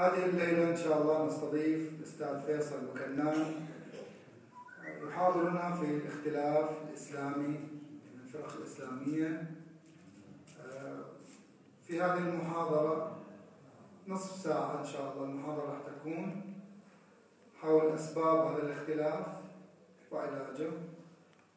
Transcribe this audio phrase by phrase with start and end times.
[0.00, 3.66] هذه الليلة إن شاء الله نستضيف الأستاذ فيصل بكنان
[5.08, 7.60] يحاضرنا في الاختلاف الإسلامي
[8.24, 9.50] الفرق الإسلامية.
[11.86, 13.16] في هذه المحاضرة
[14.08, 16.54] نصف ساعة إن شاء الله المحاضرة راح تكون
[17.60, 19.26] حول أسباب هذا الاختلاف
[20.12, 20.70] وعلاجه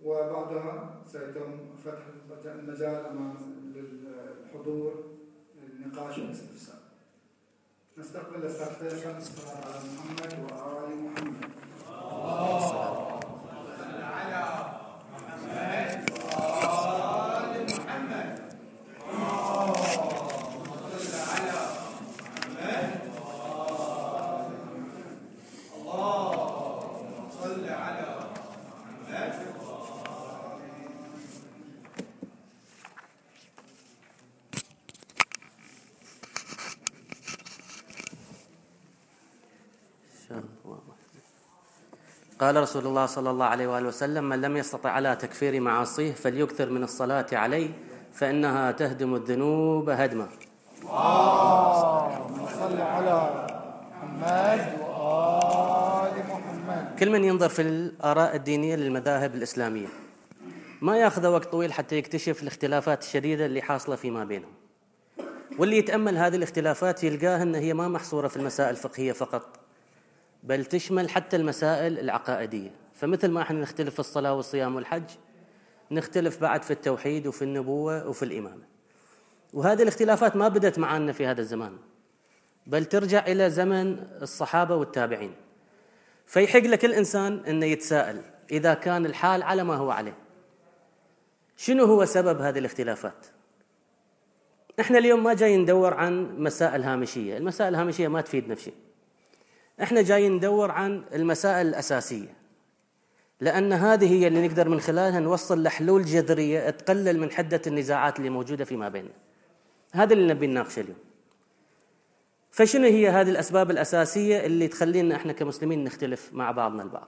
[0.04, 3.36] وبعدها سيتم فتح المجال أمام
[3.76, 5.04] للحضور
[5.56, 6.83] للنقاش والإستفسار.
[7.98, 8.42] نستقبل
[8.80, 11.50] فيصل الصلاة على محمد وآل محمد.
[42.44, 46.70] قال رسول الله صلى الله عليه وآله وسلم من لم يستطع على تكفير معاصيه فليكثر
[46.70, 47.70] من الصلاة عليه
[48.14, 50.28] فإنها تهدم الذنوب هدما.
[50.82, 53.48] اللهم صل على
[53.92, 59.88] محمد وآل محمد كل من ينظر في الآراء الدينية للمذاهب الإسلامية
[60.82, 64.54] ما يأخذ وقت طويل حتى يكتشف الاختلافات الشديدة اللي حاصلة فيما بينهم.
[65.60, 69.63] واللي يتأمل هذه الاختلافات يلقاها إن هي ما محصورة في المسائل الفقهية فقط
[70.44, 72.72] بل تشمل حتى المسائل العقائدية.
[72.94, 75.04] فمثل ما إحنا نختلف في الصلاة والصيام والحج
[75.92, 78.64] نختلف بعد في التوحيد وفي النبوة وفي الإمامة.
[79.54, 81.78] وهذه الاختلافات ما بدت معنا في هذا الزمان
[82.68, 85.34] بل ترجع إلى زمن الصحابة والتابعين.
[86.26, 90.18] فيحق لكل إنسان إنه يتساءل إذا كان الحال على ما هو عليه.
[91.58, 93.26] شنو هو سبب هذه الاختلافات؟
[94.80, 97.38] إحنا اليوم ما جاي ندور عن مسائل هامشية.
[97.38, 98.74] المسائل الهامشية ما تفيدنا في شيء
[99.82, 102.44] إحنا جايين ندور عن المسائل الأساسية
[103.42, 108.30] لأن هذه هي اللي نقدر من خلالها نوصل لحلول جذرية تقلل من حدة النزاعات اللي
[108.30, 109.14] موجودة فيما بيننا.
[109.92, 110.98] هذا اللي نبي نناقشه اليوم.
[112.52, 117.08] فشنو هي هذه الأسباب الأساسية اللي تخلينا إحنا كمسلمين نختلف مع بعضنا البعض؟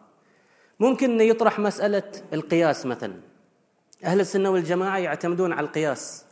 [0.79, 3.15] ممكن يطرح مسألة القياس مثلا.
[4.03, 6.25] أهل السنة والجماعة يعتمدون على القياس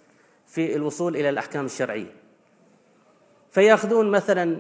[0.47, 2.22] في الوصول إلى الأحكام الشرعية.
[3.53, 4.57] فياخذون مثلا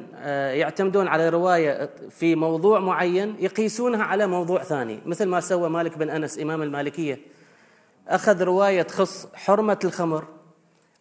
[0.53, 4.99] يعتمدون على رواية في موضوع معين يقيسونها على موضوع ثاني.
[5.05, 7.19] مثل ما سوى مالك بن أنس إمام المالكية.
[8.07, 10.27] أخذ رواية تخص حرمة الخمر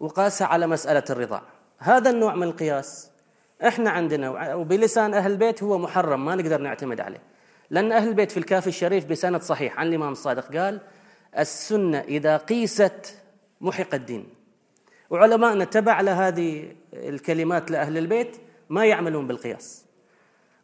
[0.01, 1.43] وقاسها على مسألة الرضاع.
[1.79, 3.11] هذا النوع من القياس
[3.67, 7.23] إحنا عندنا وبلسان أهل البيت هو محرم ما نقدر نعتمد عليه.
[7.71, 10.81] لأن أهل البيت في الكافي الشريف بسند صحيح عن الإمام الصادق قال
[11.39, 13.17] السنة إذا قيست
[13.61, 14.42] محق الدين.
[15.13, 18.37] وعلماءنا تبع لهذه الكلمات لأهل البيت
[18.71, 19.85] ما يعملون بالقياس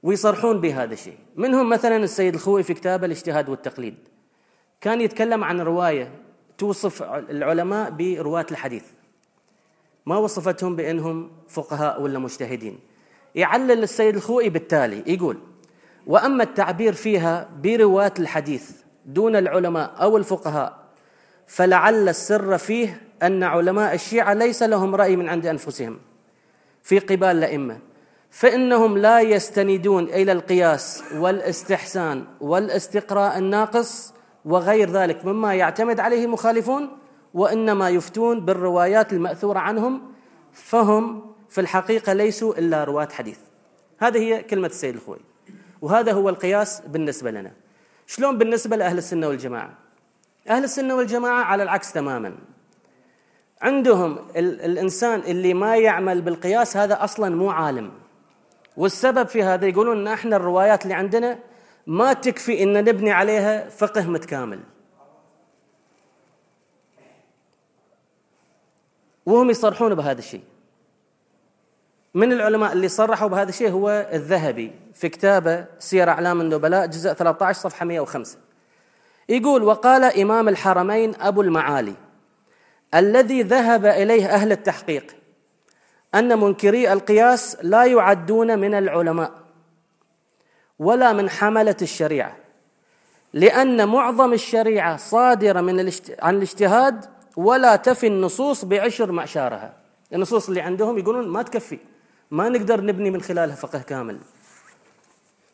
[0.03, 1.19] ويصرحون بهذا الشيء.
[1.37, 3.95] منهم مثلا السيد الخوي في كتابه الاجتهاد والتقليد.
[4.81, 6.13] كان يتكلم عن رواية
[6.59, 8.85] توصف العلماء برواة الحديث.
[10.07, 12.79] ما وصفتهم بأنهم فقهاء ولا مجتهدين.
[13.35, 15.39] يعلل السيد الخوئي بالتالي يقول
[16.07, 18.71] وأما التعبير فيها برواة الحديث
[19.07, 20.79] دون العلماء أو الفقهاء
[21.47, 25.99] فلعل السر فيه أن علماء الشيعة ليس لهم رأي من عند أنفسهم
[26.83, 27.79] في قبال الأئمة.
[28.31, 34.15] فإنهم لا يستندون إلى القياس والإستحسان والاستقراء الناقص
[34.45, 36.89] وغير ذلك مما يعتمد عليه مخالفون
[37.35, 40.03] وإنما يفتون بالروايات المأثورة عنهم
[40.53, 43.39] فهم في الحقيقة ليسوا إلا رواة حديث.
[43.99, 45.21] هذه هي كلمة السيد الخوي
[45.83, 47.53] وهذا هو القياس بالنسبة لنا.
[48.07, 49.75] شلون بالنسبة لأهل السنة والجماعة؟
[50.49, 52.35] أهل السنة والجماعة على العكس تماما.
[53.63, 57.91] عندهم الإنسان اللي ما يعمل بالقياس هذا أصلا مو عالم.
[58.77, 61.39] والسبب في هذا يقولون أن إحنا الروايات اللي عندنا
[61.87, 64.61] ما تكفي أن نبني عليها فقه متكامل.
[69.27, 70.43] وهم يصرحون بهذا الشيء.
[72.15, 77.61] من العلماء اللي صرحوا بهذا الشيء هو الذهبي في كتابه سير أعلام النبلاء جزء 13
[77.61, 78.39] صفحة 105
[79.29, 81.95] يقول وقال إمام الحرمين أبو المعالي
[82.95, 85.17] الذي ذهب إليه أهل التحقيق
[86.15, 89.33] أن منكري القياس لا يعدون من العلماء
[90.79, 92.37] ولا من حملة الشريعة
[93.33, 95.93] لأن معظم الشريعة صادرة من.
[96.23, 97.05] عن الاجتهاد
[97.37, 99.73] ولا تفي النصوص بعشر معشارها
[100.13, 101.79] النصوص اللي عندهم يقولون ما تكفي
[102.31, 104.19] ما نقدر نبني من خلالها فقه كامل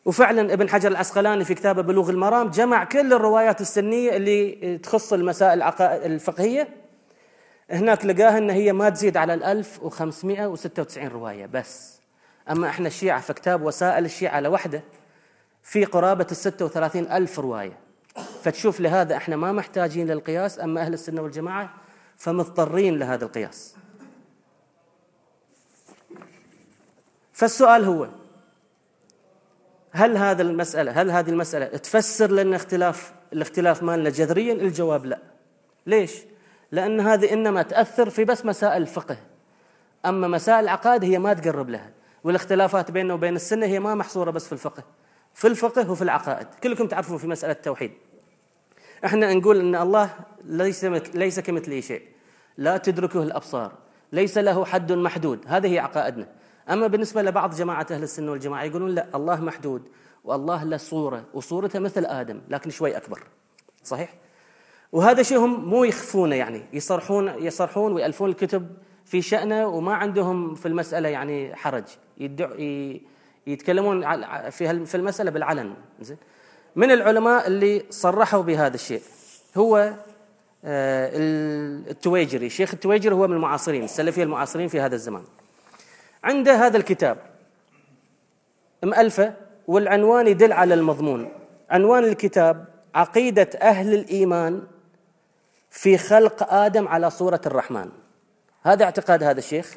[0.05, 5.61] وفعلا ابن حجر العسقلاني في كتابه بلوغ المرام جمع كل الروايات السنية اللي تخص المسائل
[5.81, 6.84] الفقهية
[7.69, 11.99] هناك لقاها إن هي ما تزيد على ال 1596 رواية بس.
[12.51, 14.83] أما إحنا الشيعة في كتاب وسائل الشيعة لوحده
[15.63, 17.79] في قرابة الستة وثلاثين ألف رواية.
[18.43, 21.73] فتشوف لهذا إحنا ما محتاجين للقياس أما أهل السنة والجماعة
[22.17, 23.75] فمضطرين لهذا القياس.
[27.33, 28.07] فالسؤال هو
[29.91, 35.19] هل هذا المسألة هل هذه المسألة تفسر لنا اختلاف الاختلاف مالنا جذريا؟ الجواب لا.
[35.85, 36.11] ليش؟
[36.75, 39.17] لأن هذه إنما تأثر في بس مسائل الفقه.
[40.05, 41.91] أما مسائل العقائد هي ما تقرب لها
[42.23, 44.83] والاختلافات بيننا وبين السنة هي ما محصورة بس في الفقه.
[45.33, 46.47] في الفقه وفي العقائد.
[46.63, 47.91] كلكم تعرفون في مسألة التوحيد.
[49.05, 50.09] إحنا نقول إن الله
[50.43, 52.01] ليس ليس كمثله شيء.
[52.57, 53.71] لا تدركه الأبصار.
[54.11, 55.39] ليس له حد محدود.
[55.47, 56.27] هذه هي عقائدنا.
[56.69, 59.89] أما بالنسبة لبعض جماعة أهل السنة والجماعة يقولون لا الله محدود
[60.23, 63.23] والله له صورة وصورته مثل آدم لكن شوي أكبر.
[63.83, 64.24] صحيح؟
[64.95, 68.67] وهذا شيء هم مو يخفونه يعني يصرحون يصرحون ويألفون الكتب
[69.05, 71.83] في شأنه وما عندهم في المسألة يعني حرج.
[73.47, 74.01] يتكلمون
[74.49, 75.73] في في المسألة بالعلن.
[76.01, 76.17] زين؟
[76.75, 79.01] من العلماء اللي صرحوا بهذا الشيء
[79.57, 79.93] هو
[80.65, 81.11] آه،
[81.89, 82.45] التويجري.
[82.45, 85.23] الشيخ التويجري هو من المعاصرين السلفية المعاصرين في هذا الزمان.
[86.23, 87.17] عنده هذا الكتاب.
[88.83, 89.33] مؤلفة
[89.67, 91.29] والعنوان يدل على المضمون.
[91.69, 92.65] عنوان الكتاب
[92.95, 94.61] عقيدة أهل الإيمان
[95.75, 97.89] في خلق آدم على صورة الرحمن.
[98.63, 99.73] هذا اعتقاد هذا الشيخ.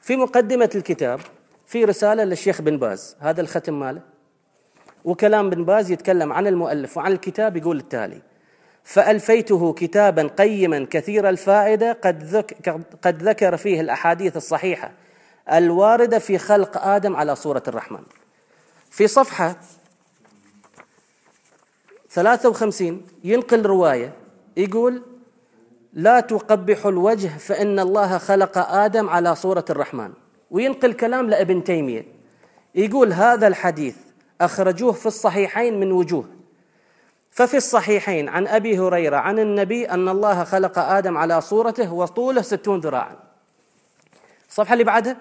[0.00, 1.20] في مقدمة الكتاب
[1.66, 3.16] في رسالة للشيخ بن باز.
[3.20, 4.00] هذا الختم ماله.
[5.04, 8.22] وكلام بن باز يتكلم عن المؤلف وعن الكتاب يقول التالي
[8.84, 12.56] فألفيته كتابا قيما كثير الفائدة قد, ذك
[13.02, 14.92] قد ذكر فيه الأحاديث الصحيحة
[15.52, 18.02] الواردة في خلق آدم على صورة الرحمن.
[18.90, 19.56] في صفحة
[22.10, 24.12] 53 ينقل رواية
[24.56, 25.11] يقول
[25.92, 30.12] لا تقبح الوجه فإن الله خلق آدم على صورة الرحمن.
[30.50, 32.06] وينقل كلام لابن تيمية.
[32.74, 33.96] يقول هذا الحديث
[34.40, 36.24] أخرجوه في الصحيحين من وجوه.
[37.30, 42.80] ففي الصحيحين عن أبي هريرة عن النبي أن الله خلق آدم على صورته وطوله ستون
[42.80, 43.16] ذراعا.
[44.48, 45.16] الصفحة اللي بعدها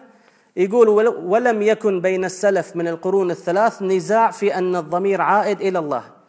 [0.56, 6.21] يقول ولم يكن بين السلف من القرون الثلاث نزاع في أن الضمير عائد إلى الله.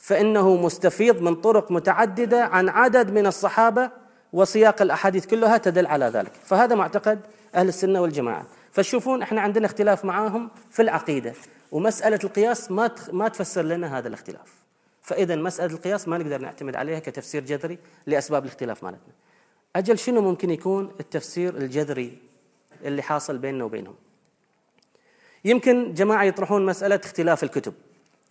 [0.00, 3.90] فإنه مستفيض من طرق متعددة عن عدد من الصحابة
[4.32, 6.32] وسياق الأحاديث كلها تدل على ذلك.
[6.44, 7.20] فهذا معتقد
[7.54, 8.46] أهل السنة والجماعة.
[8.72, 11.34] فتشوفون إحنا عندنا اختلاف معاهم في العقيدة
[11.72, 14.54] ومسألة القياس ما ما تفسر لنا هذا الاختلاف.
[15.02, 19.12] فإذا مسألة القياس ما نقدر نعتمد عليها كتفسير جذري لأسباب الاختلاف مالتنا.
[19.76, 22.18] أجل شنو ممكن يكون التفسير الجذري
[22.84, 23.94] اللي حاصل بيننا وبينهم؟
[25.44, 27.74] يمكن جماعة يطرحون مسألة اختلاف الكتب.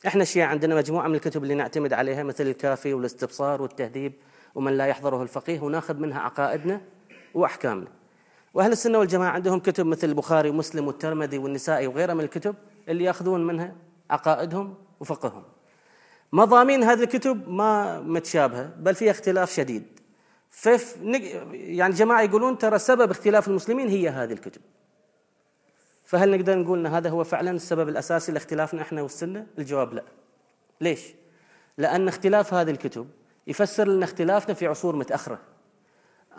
[0.07, 4.13] إحنا الشيعة عندنا مجموعة من الكتب اللي نعتمد عليها مثل الكافي والاستبصار والتهذيب
[4.55, 6.81] ومن لا يحضره الفقيه وناخذ منها عقائدنا
[7.33, 7.87] وأحكامنا.
[8.53, 12.55] وأهل السنة والجماعة عندهم كتب مثل البخاري ومسلم والترمذي والنسائي وغيرها من الكتب
[12.89, 13.75] اللي يأخذون منها
[14.09, 15.43] عقائدهم وفقههم.
[16.33, 19.99] مضامين هذه الكتب ما متشابهة بل فيها اختلاف شديد.
[20.49, 20.97] فف
[21.53, 24.61] يعني جماعة يقولون ترى سبب اختلاف المسلمين هي هذه الكتب.
[26.09, 30.03] فهل نقدر نقول إن هذا هو فعلا السبب الأساسي لاختلافنا إحنا والسنة؟ الجواب لا.
[30.81, 31.13] ليش؟
[31.77, 33.07] لأن اختلاف هذه الكتب
[33.47, 35.39] يفسر لنا اختلافنا في عصور متأخرة.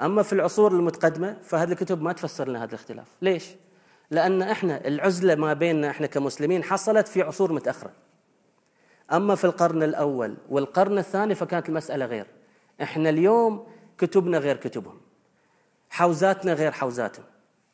[0.02, 3.06] أما في العصور المتقدمة فهذه الكتب ما تفسر لنا هذا الاختلاف.
[3.22, 3.48] ليش؟
[4.10, 7.92] لأن إحنا العزلة ما بيننا إحنا كمسلمين حصلت في عصور متأخرة.
[9.12, 12.26] أما في القرن الأول والقرن الثاني فكانت المسألة غير.
[12.82, 13.66] إحنا اليوم
[13.98, 15.00] كتبنا غير كتبهم.
[15.90, 17.24] حوزاتنا غير حوزاتهم.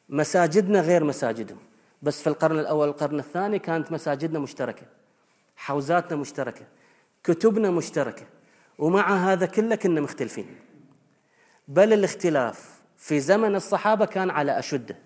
[0.09, 1.66] مساجدنا غير مساجدهم.
[2.03, 4.87] بس في القرن الأول والقرن الثاني كانت مساجدنا مشتركة
[5.57, 6.67] حوزاتنا مشتركة
[7.25, 8.26] كتبنا مشتركة
[8.79, 10.47] ومع هذا كله كنا مختلفين.
[11.69, 14.97] بل الاختلاف في زمن الصحابة كان على أشده.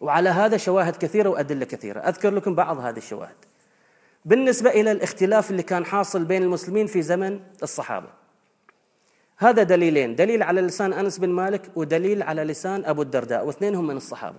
[0.00, 2.00] وعلى هذا شواهد كثيرة وأدلة كثيرة.
[2.00, 3.36] أذكر لكم بعض هذه الشواهد.
[4.24, 8.08] بالنسبة إلى الاختلاف اللي كان حاصل بين المسلمين في زمن الصحابة.
[9.36, 13.96] هذا دليلين دليل على لسان أنس بن مالك ودليل على لسان أبو الدرداء واثنينهم من
[13.96, 14.38] الصحابة.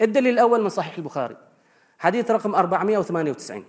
[0.00, 1.36] الدليل الأول من صحيح البخاري
[1.98, 3.64] حديث رقم 498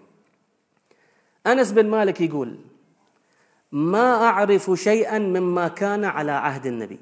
[1.47, 2.59] أنس بن مالك يقول
[3.71, 6.99] ما أعرف شيئا مما كان على عهد النبي.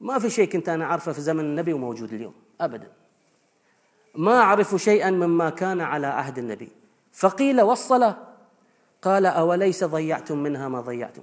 [0.00, 2.92] ما في شيء كنت أنا أعرفه في زمن النبي وموجود اليوم أبدا.
[4.14, 6.68] ما أعرف شيئا مما كان على عهد النبي.
[7.12, 8.16] فقيل والصلاة.
[9.02, 11.22] قال أوليس ضيعتم منها ما ضيعتم.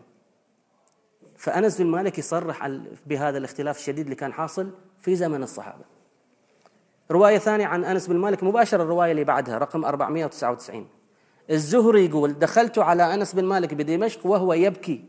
[1.38, 5.97] فأنس بن مالك يصرح بهذا الاختلاف الشديد اللي كان حاصل في زمن الصحابة.
[7.12, 10.88] رواية ثانية عن أنس بن مالك مباشرة الرواية اللي بعدها رقم 499
[11.50, 15.06] الزهري يقول دخلت على أنس بن مالك بدمشق وهو يبكي.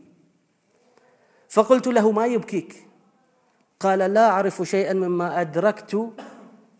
[1.49, 2.87] فقلت له ما يبكيك؟
[3.79, 6.13] قال لا أعرف شيئا مما أدركت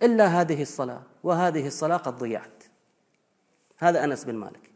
[0.04, 2.64] إلا هذه الصلاة وهذه الصلاة قد ضيعت.
[3.78, 4.72] هذا أنس بن مالك.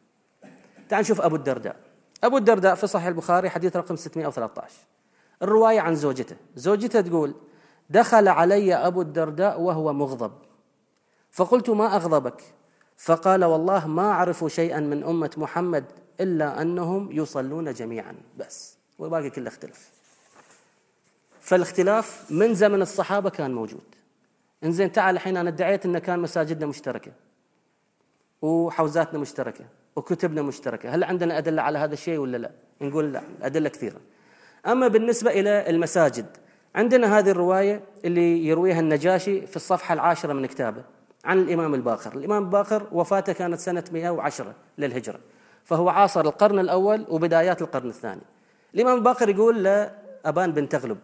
[0.90, 1.76] تعال نشوف أبو الدرداء.
[2.24, 4.74] أبو الدرداء في صحيح البخاري حديث رقم 613
[5.42, 6.36] الرواية عن زوجته.
[6.56, 7.36] زوجته تقول
[7.90, 10.32] دخل علي أبو الدرداء وهو مغضب.
[11.32, 12.44] فقلت ما أغضبك؟
[12.98, 15.86] فقال والله ما أعرف شيئا من أمة محمد
[16.20, 18.16] إلا أنهم يصلون جميعا.
[18.38, 18.78] بس.
[19.00, 19.90] والباقي كله اختلف
[21.42, 23.96] فالاختلاف من زمن الصحابة كان موجود.
[24.64, 27.12] إنزين تعال الحين أنا ادعيت أن كان مساجدنا مشتركة.
[28.42, 29.66] وحوزاتنا مشتركة.
[29.96, 30.90] وكتبنا مشتركة.
[30.90, 33.24] هل عندنا أدلة على هذا الشيء ولا لا؟ نقول لا.
[33.42, 34.02] أدلة كثيرة.
[34.66, 36.38] أما بالنسبة إلى المساجد
[36.76, 40.84] عندنا هذه الرواية اللي يرويها النجاشي في الصفحة العاشرة من كتابه
[41.26, 45.20] عن الإمام الباقر الإمام الباقر وفاته كانت سنة 110 للهجرة
[45.64, 48.22] فهو عاصر القرن الأول وبدايات القرن الثاني.
[48.76, 50.98] الإمام الباقر يقول لأبان بن تغلب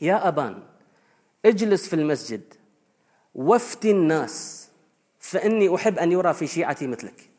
[0.00, 0.62] يا أبان
[1.44, 2.42] اجلس في المسجد
[3.34, 4.68] وافتي الناس
[5.18, 7.30] فإني أحب أن يرى في شيعتي مثلك.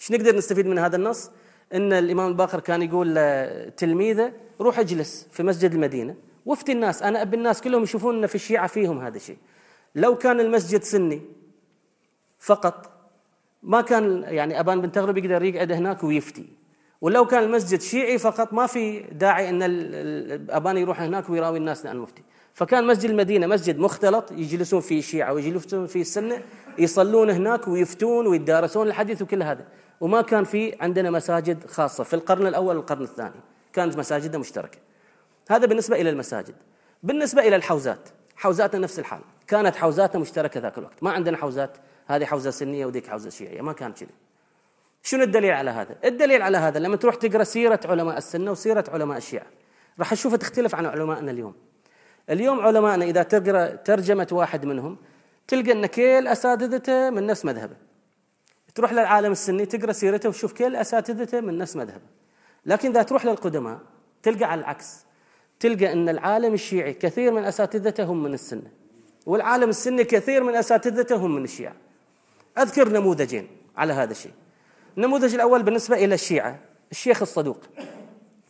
[0.00, 1.30] إيش نقدر نستفيد من هذا النص؟
[1.74, 6.14] إن الإمام الباقر كان يقول لتلميذه روح اجلس في مسجد المدينة.
[6.46, 7.02] وافتي الناس.
[7.02, 9.36] أنا أبي الناس كلهم يشوفون إن في الشيعه فيهم هذا الشيء.
[9.94, 11.22] لو كان المسجد سني
[12.38, 12.90] فقط
[13.62, 16.48] ما كان يعني أبان بن تغلب يقدر يقعد هناك ويفتي.
[17.00, 19.62] ولو كان المسجد شيعي فقط ما في داعي إن
[20.50, 22.22] أبان يروح هناك ويراوي الناس عن المفتي.
[22.52, 26.42] فكان مسجد المدينة مسجد مختلط يجلسون فيه الشيعه ويجلسون فيه السنة
[26.78, 29.64] يصلون هناك ويفتون ويدارسون الحديث وكل هذا.
[30.00, 33.40] وما كان في عندنا مساجد خاصة في القرن الأول والقرن الثاني.
[33.72, 34.78] كانت مساجدنا مشتركة.
[35.50, 36.54] هذا بالنسبة إلى المساجد.
[37.02, 39.20] بالنسبة إلى الحوزات حوزاتنا نفس الحال.
[39.46, 41.02] كانت حوزاتنا مشتركة ذاك الوقت.
[41.02, 41.76] ما عندنا حوزات
[42.06, 43.62] هذه حوزة سنية وذيك حوزة شيعية.
[43.62, 44.14] ما كان كذي.
[45.02, 49.18] شنو الدليل على هذا؟ الدليل على هذا لما تروح تقرأ سيرة علماء السنة وسيرة علماء
[49.18, 49.46] الشيعة.
[49.98, 51.54] راح تشوفها تختلف عن علمائنا اليوم.
[52.30, 54.98] اليوم علمائنا إذا تقرأ ترجمة واحد منهم
[55.48, 57.76] تلقى إن كل أساتذته من نفس مذهبه.
[58.74, 62.06] تروح للعالم السني تقرأ سيرته وتشوف كل أساتذته من نفس مذهبه.
[62.66, 63.78] لكن إذا تروح للقدماء
[64.22, 65.05] تلقى على العكس.
[65.60, 68.70] تلقى أن العالم الشيعي كثير من اساتذته هم من السنة
[69.26, 71.74] والعالم السني كثير من اساتذته هم من الشيعة.
[72.58, 74.32] أذكر نموذجين على هذا الشيء.
[74.96, 76.58] النموذج الأول بالنسبة إلى الشيعة
[76.90, 77.60] الشيخ الصدوق.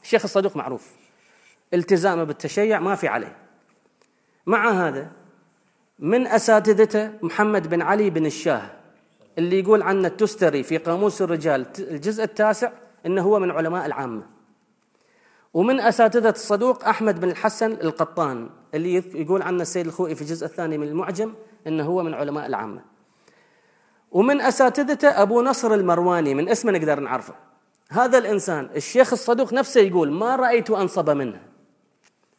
[0.02, 0.90] الشيخ الصدوق معروف.
[1.74, 3.36] التزامه بالتشيع ما في عليه.
[4.46, 5.10] مع هذا
[5.98, 8.70] من أساتذته محمد بن علي بن الشاه
[9.38, 12.72] اللي يقول عنه التستري في قاموس الرجال الجزء التاسع
[13.06, 14.35] إنه هو من علماء العامة.
[15.56, 20.78] ومن أساتذة الصدوق أحمد بن الحسن القطان اللي يقول عنه السيد الخوئي في الجزء الثاني
[20.78, 21.34] من المعجم
[21.66, 22.84] إنه هو من علماء العامة.
[24.10, 27.34] ومن اساتذته أبو نصر المرواني من اسمه نقدر نعرفه.
[27.90, 31.40] هذا الإنسان الشيخ الصدوق نفسه يقول ما رأيت أنصب منه.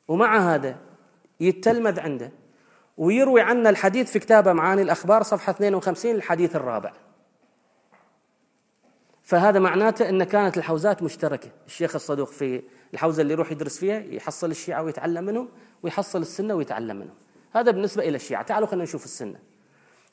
[0.07, 0.77] ومع هذا
[1.39, 2.31] يتلمذ عنده
[2.97, 6.93] ويروي عنا الحديث في كتابه معاني الأخبار صفحة 52 الحديث الرابع.
[9.23, 12.61] فهذا معناته أن كانت الحوزات مشتركة الشيخ الصدوق في
[12.93, 15.49] الحوزة اللي يروح يدرس فيها يحصل الشيعة ويتعلم منهم
[15.83, 17.15] ويحصل السنة ويتعلم منهم
[17.53, 18.43] هذا بالنسبة إلى الشيعة.
[18.43, 19.39] تعالوا خلينا نشوف السنة.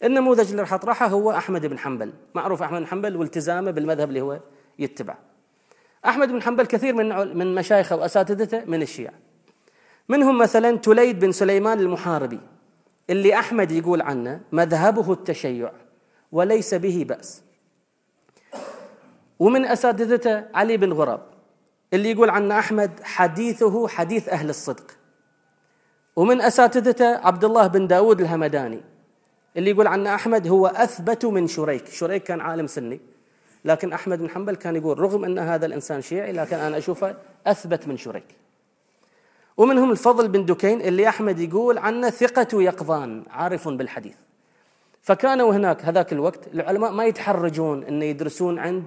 [0.05, 2.13] النموذج اللي راح أطرحه هو أحمد بن حنبل.
[2.35, 4.41] معروف أحمد بن حنبل والتزامه بالمذهب اللي هو
[4.79, 5.17] يتبع
[6.07, 9.15] أحمد بن حنبل كثير من من مشايخه وأساتذته من الشيعة.
[10.09, 12.41] منهم مثلا تليد بن سليمان المحاربي
[13.11, 15.73] اللي أحمد يقول عنه مذهبه التشيع
[16.33, 17.43] وليس به بأس.
[19.39, 21.34] ومن أساتذته علي بن غراب.
[21.93, 24.91] اللي يقول عنه أحمد حديثه حديث أهل الصدق.
[26.17, 28.81] ومن أساتذته عبد الله بن داود الهمداني
[29.57, 31.89] اللي يقول عنه أحمد هو أثبت من شريك.
[31.89, 33.01] شريك كان عالم سني
[33.65, 37.89] لكن أحمد بن حنبل كان يقول رغم أن هذا الإنسان شيعي لكن أنا أشوفه أثبت
[37.89, 38.27] من شريك.
[39.57, 44.15] ومنهم الفضل بن دكين اللي أحمد يقول عنه ثقة يقظان عارف بالحديث.
[45.03, 48.85] فكانوا هناك هذاك الوقت العلماء ما يتحرجون أن يدرسون عند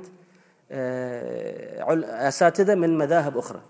[0.72, 3.62] أساتذة من مذاهب أخرى.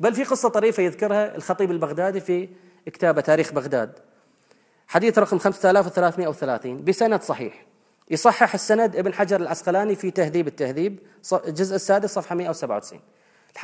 [0.00, 2.48] بل في قصة طريفة يذكرها الخطيب البغدادي في
[2.86, 3.92] كتابه تاريخ بغداد.
[4.88, 7.66] حديث رقم 5330 بسند صحيح.
[8.10, 10.98] يصحح السند ابن حجر العسقلاني في تهذيب التهذيب
[11.32, 13.00] الجزء السادس صفحة 197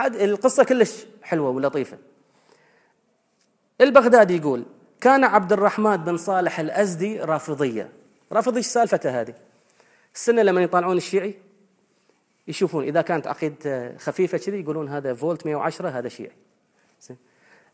[0.01, 1.99] القصة كلش حلوة ولطيفة.
[3.81, 4.65] البغدادي يقول
[5.01, 7.89] كان عبد الرحمن بن صالح الأزدي رافضية.
[8.33, 9.35] رافضي إيش سالفته هذه؟
[10.15, 11.35] السنة لما يطالعون الشيعي
[12.49, 12.85] يشوفون.
[12.85, 16.33] إذا كانت عقيدته خفيفة كذي يقولون هذا فولت 110 هذا شيعي.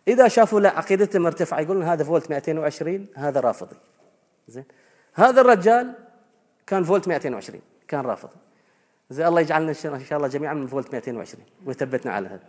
[0.08, 3.76] إذا شافوا لا عقيدته مرتفعة يقولون هذا فولت 220 هذا رافضي.
[4.48, 4.64] زين.
[5.14, 5.94] هذا الرجال
[6.66, 8.36] كان فولت 220 كان رافضي.
[9.10, 12.44] زين الله يجعلنا إن شاء الله جميعا من فولت 220 ويثبتنا على هذا.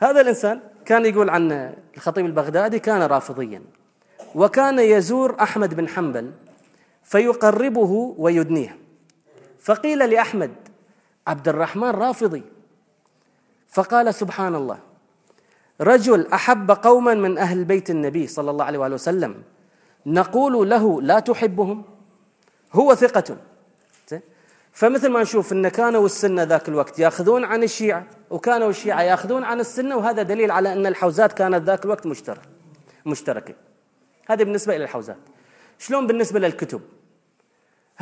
[0.00, 3.62] هذا الإنسان كان يقول عن الخطيب البغدادي كان رافضيا
[4.34, 6.32] وكان يزور أحمد بن حنبل
[7.02, 8.78] فيقربه ويدنيه.
[9.60, 10.50] فقيل لأحمد
[11.26, 12.42] عبد الرحمن رافضي.
[13.68, 14.78] فقال سبحان الله
[15.80, 19.42] رجل أحب قوما من أهل بيت النبي صلى الله عليه وآله وسلم
[20.06, 21.84] نقول له لا تحبهم؟
[22.72, 23.36] هو ثقة.
[24.72, 29.60] فمثل ما نشوف إن كانوا السنة ذاك الوقت يأخذون عن الشيعة وكانوا الشيعة يأخذون عن
[29.60, 32.48] السنة وهذا دليل على إن الحوزات كانت ذاك الوقت مشتركه
[33.06, 33.54] مشتركة.
[34.26, 35.16] هذه بالنسبة إلى الحوزات.
[35.78, 36.80] شلون بالنسبة للكتب؟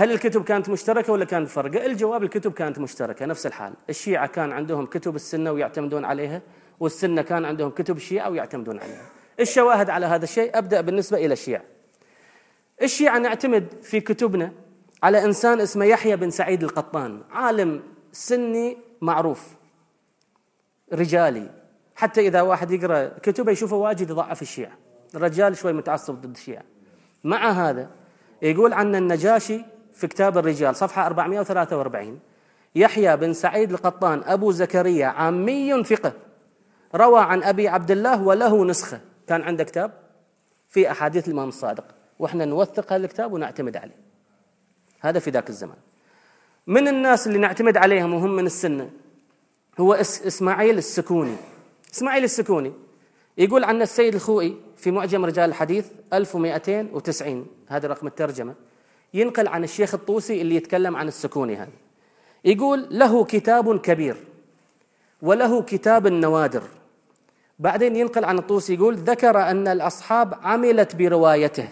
[0.01, 3.73] هل الكتب كانت مشتركة ولا كانت فرقه الجواب الكتب كانت مشتركة نفس الحال.
[3.91, 6.43] الشيعة كان عندهم كتب السنة ويعتمدون عليها
[6.81, 9.07] والسنة كان عندهم كتب الشيعة ويعتمدون عليها.
[9.41, 11.63] الشواهد على هذا الشيء أبدأ بالنسبة إلى الشيعة.
[12.83, 14.53] الشيعة نعتمد في كتبنا
[15.03, 19.49] على إنسان اسمه يحيى بن سعيد القطان عالم سني معروف
[20.93, 21.51] رجالي.
[21.97, 24.73] حتى إذا واحد يقرأ كتبه يشوفه واجد يضعف الشيعة.
[25.15, 26.65] الرجال شوي متعصب ضد الشيعة.
[27.25, 27.91] مع هذا
[28.43, 32.21] يقول عن النجاشي في كتاب الرجال صفحة 443
[32.75, 36.13] يحيى بن سعيد القطان أبو زكريا عامي فقه.
[36.95, 39.01] روى عن أبي عبد الله وله نسخة.
[39.27, 39.93] كان عنده كتاب
[40.69, 41.85] في أحاديث الإمام الصادق.
[42.19, 43.97] وإحنا نوثق هذا الكتاب ونعتمد عليه.
[45.01, 45.77] هذا في ذاك الزمان
[46.67, 48.91] من الناس اللي نعتمد عليهم وهم من السنة
[49.81, 51.37] هو إسماعيل السكوني.
[51.95, 52.73] إسماعيل السكوني
[53.39, 58.55] يقول عن السيد الخوئي في معجم رجال الحديث 1290 هذا رقم الترجمة.
[59.15, 61.73] ينقل عن الشيخ الطوسي اللي يتكلم عن السكوني هذا
[62.45, 64.17] يقول له كتاب كبير
[65.23, 66.63] وله كتاب النوادر
[67.61, 71.69] بعدين ينقل عن الطوسي يقول ذكر أن الأصحاب عملت بروايته.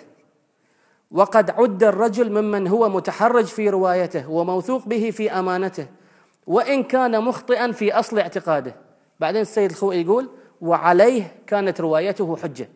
[1.11, 5.87] وقد عد الرجل ممن هو متحرج في روايته وموثوق به في أمانته.
[6.47, 8.75] وإن كان مخطئا في أصل اعتقاده.
[9.21, 10.29] بعدين السيد الخوئي يقول
[10.61, 12.69] وعليه كانت روايته حجة.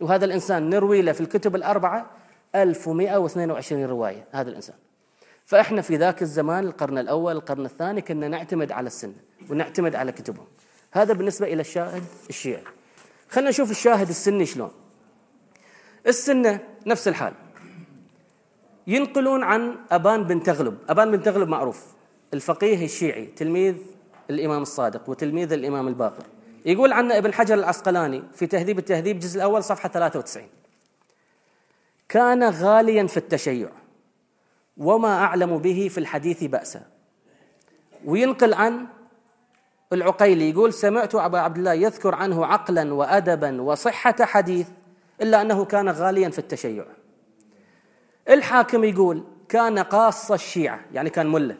[0.00, 2.06] وهذا الإنسان نروي له في الكتب الأربعة
[2.54, 4.76] 1122 رواية هذا الإنسان.
[5.44, 9.14] فإحنا في ذاك الزمان القرن الأول القرن الثاني كنا نعتمد على السنة
[9.50, 10.46] ونعتمد على كتبهم.
[10.92, 12.62] هذا بالنسبة إلى الشاهد الشيعي.
[13.28, 14.70] خلينا نشوف الشاهد السني شلون.
[16.06, 17.32] السنة نفس الحال.
[18.86, 20.78] ينقلون عن أبان بن تغلب.
[20.88, 21.86] أبان بن تغلب معروف.
[22.34, 23.74] الفقيه الشيعي تلميذ
[24.30, 26.24] الإمام الصادق وتلميذ الإمام الباقر.
[26.64, 30.48] يقول عنه ابن حجر العسقلاني في تهذيب التهذيب الجزء الأول صفحة 93
[32.08, 33.70] كان غاليا في التشيع.
[34.76, 36.82] وما أعلم به في الحديث بأسا
[38.04, 38.86] وينقل عن
[39.92, 44.68] العقيلي يقول سمعت أبا عبد الله يذكر عنه عقلا وأدبا وصحة حديث
[45.22, 46.86] إلا أنه كان غاليا في التشيع.
[48.28, 50.80] الحاكم يقول كان قاص الشيعة.
[50.92, 51.56] يعني كان ملة.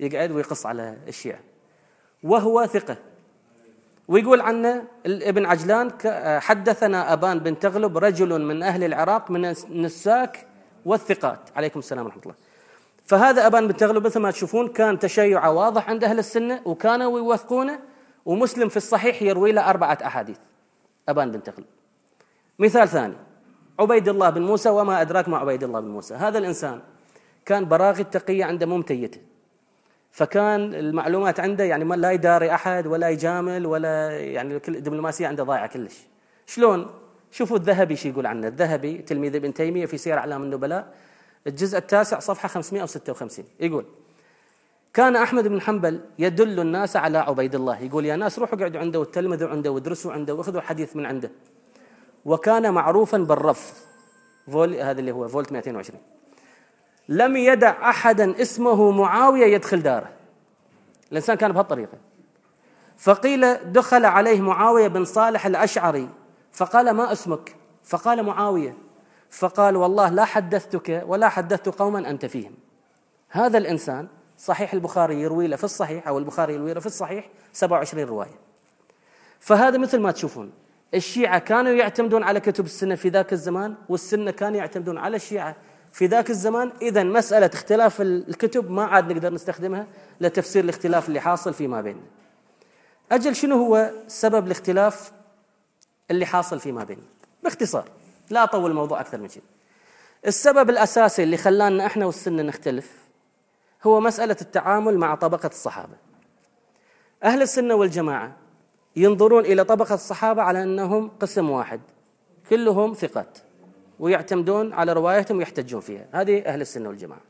[0.00, 1.40] يقعد ويقص على الشيعة.
[2.22, 2.96] وهو ثقة.
[4.08, 5.90] ويقول عنه ابن عجلان
[6.40, 10.46] حدثنا أبان بن تغلب رجل من أهل العراق من النساك
[10.84, 11.40] والثقات.
[11.56, 12.34] عليكم السلام ورحمة الله.
[13.04, 17.78] فهذا أبان بن تغلب مثل ما تشوفون كان تشيع واضح عند أهل السنة وكانوا يوثقونه
[18.26, 20.38] ومسلم في الصحيح يروي له أربعة أحاديث.
[21.08, 21.66] أبان بن تغلب.
[22.58, 23.14] مثال ثاني.
[23.80, 26.14] عبيد الله بن موسى وما أدراك ما عبيد الله بن موسى.
[26.14, 26.80] هذا الإنسان
[27.46, 29.20] كان براغي التقية عنده مو متيته
[30.14, 36.06] فكان المعلومات عنده يعني لا يداري أحد ولا يجامل ولا يعني الدبلوماسية عنده ضايعة كلش.
[36.46, 36.90] شلون؟
[37.30, 38.48] شوفوا الذهبي شو يقول عنه.
[38.48, 40.94] الذهبي تلميذ ابن تيمية في سير أعلام النبلاء.
[41.46, 43.84] الجزء التاسع صفحة 556 يقول
[44.92, 47.80] كان أحمد بن حنبل يدل الناس على عبيد الله.
[47.80, 51.30] يقول يا ناس روحوا اقعدوا عنده وتلمذوا عنده وادرسوا عنده واخذوا حديث من عنده.
[52.24, 53.74] وكان معروفا بالرفض.
[54.52, 56.13] فول هذا اللي هو فولت 220
[57.08, 60.10] لم يدع أحدا اسمه معاوية يدخل داره.
[61.12, 61.98] الإنسان كان بهالطريقة.
[62.96, 66.08] فقيل دخل عليه معاوية بن صالح الأشعري
[66.52, 68.74] فقال ما اسمك؟ فقال معاوية.
[69.30, 72.54] فقال والله لا حدثتك ولا حدثت قوما أنت فيهم.
[73.28, 78.04] هذا الإنسان صحيح البخاري يروي له في الصحيح أو البخاري يروي له في الصحيح 27
[78.04, 78.38] رواية.
[79.40, 80.52] فهذا مثل ما تشوفون
[80.94, 85.56] الشيعة كانوا يعتمدون على كتب السنة في ذاك الزمان والسنة كانوا يعتمدون على الشيعة.
[85.94, 89.86] في ذاك الزمان إذا مسألة اختلاف الكتب ما عاد نقدر نستخدمها
[90.20, 92.02] لتفسير الاختلاف اللي حاصل فيما بيننا.
[93.12, 95.12] أجل شنو هو سبب الاختلاف
[96.10, 97.04] اللي حاصل فيما بيننا؟
[97.42, 97.88] باختصار
[98.30, 99.42] لا أطول الموضوع أكثر من شيء.
[100.26, 102.92] السبب الأساسي اللي خلانا إحنا والسنة نختلف
[103.84, 105.96] هو مسألة التعامل مع طبقة الصحابة.
[107.24, 108.36] أهل السنة والجماعة
[108.96, 111.80] ينظرون إلى طبقة الصحابة على أنهم قسم واحد
[112.50, 113.38] كلهم ثقات.
[113.98, 116.06] ويعتمدون على روايتهم ويحتجون فيها.
[116.12, 117.20] هذه أهل السنة والجماعة.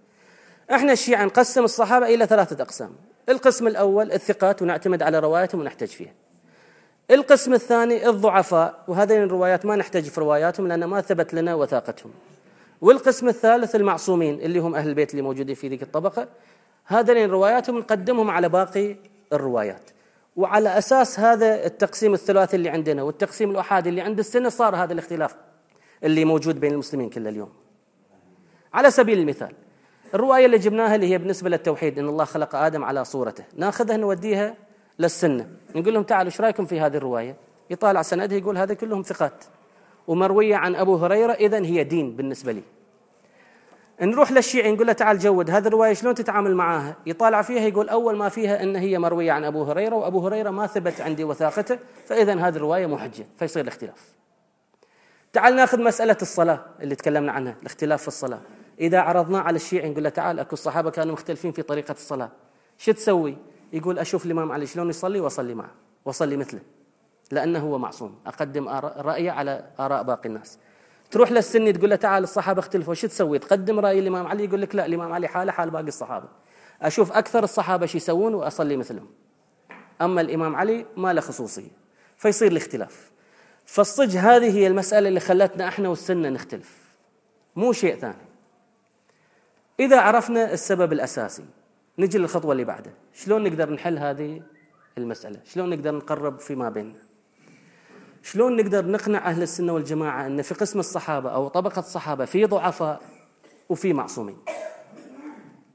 [0.72, 2.90] إحنا الشيعة نقسم الصحابة إلى ثلاثة أقسام.
[3.28, 6.12] القسم الأول الثقات ونعتمد على روايتهم ونحتج فيها.
[7.10, 12.12] القسم الثاني الضعفاء وهذين الروايات ما نحتاج في رواياتهم لأن ما ثبت لنا وثاقتهم.
[12.80, 16.28] والقسم الثالث المعصومين اللي هم أهل البيت اللي موجودين في ذيك الطبقة
[16.84, 18.96] هذين رواياتهم نقدمهم على باقي
[19.32, 19.90] الروايات.
[20.36, 25.36] وعلى أساس هذا التقسيم الثلاثي اللي عندنا والتقسيم الأحادي اللي عند السنة صار هذا الاختلاف.
[26.04, 27.52] اللي موجود بين المسلمين كل اليوم.
[28.74, 29.52] على سبيل المثال
[30.14, 33.44] الرواية اللي جبناها اللي هي بالنسبة للتوحيد إن الله خلق آدم على صورته.
[33.56, 34.54] ناخذها نوديها
[34.98, 35.48] للسنة.
[35.74, 37.36] نقول لهم تعالوا إيش رأيكم في هذه الرواية؟
[37.70, 39.44] يطالع سندها يقول هذا كلهم ثقات.
[40.06, 42.62] ومروية عن أبو هريرة إذا هي دين بالنسبة لي.
[44.02, 48.16] نروح للشيعي نقول له تعال جود هذه الرواية شلون تتعامل معاها؟ يطالع فيها يقول أول
[48.16, 52.34] ما فيها أن هي مروية عن أبو هريرة وأبو هريرة ما ثبت عندي وثاقته فإذا
[52.34, 54.14] هذه الرواية محجة فيصير الاختلاف.
[55.34, 58.40] تعال ناخذ مسألة الصلاة اللي تكلمنا عنها الاختلاف في الصلاة.
[58.80, 62.30] إذا عرضناه على الشيعي نقول له تعال أكو الصحابة كانوا مختلفين في طريقة الصلاة.
[62.78, 63.36] شو تسوي؟
[63.72, 65.70] يقول أشوف الإمام علي شلون يصلي وأصلي معه
[66.04, 66.60] وأصلي مثله
[67.30, 68.14] لأنه هو معصوم.
[68.26, 70.58] أقدم رأيه على آراء باقي الناس.
[71.10, 74.74] تروح للسني تقول له تعال الصحابة اختلفوا شو تسوي؟ تقدم رأي الإمام علي يقول لك
[74.74, 76.28] لا الإمام علي حاله حال باقي الصحابة.
[76.82, 79.08] أشوف أكثر الصحابة شو يسوون وأصلي مثلهم.
[80.02, 81.70] أما الإمام علي ما له خصوصية
[82.16, 83.13] فيصير الاختلاف.
[83.64, 86.78] فالصج هذه هي المسألة اللي خلتنا إحنا والسنة نختلف.
[87.56, 88.14] مو شيء ثاني.
[89.80, 91.44] إذا عرفنا السبب الأساسي
[91.98, 92.92] نجي للخطوة اللي بعدها.
[93.14, 94.42] شلون نقدر نحل هذه
[94.98, 96.98] المسألة؟ شلون نقدر نقرب فيما بيننا؟
[98.22, 103.00] شلون نقدر نقنع أهل السنة والجماعة أن في قسم الصحابة أو طبقة الصحابة في ضعفاء
[103.68, 104.36] وفي معصومين؟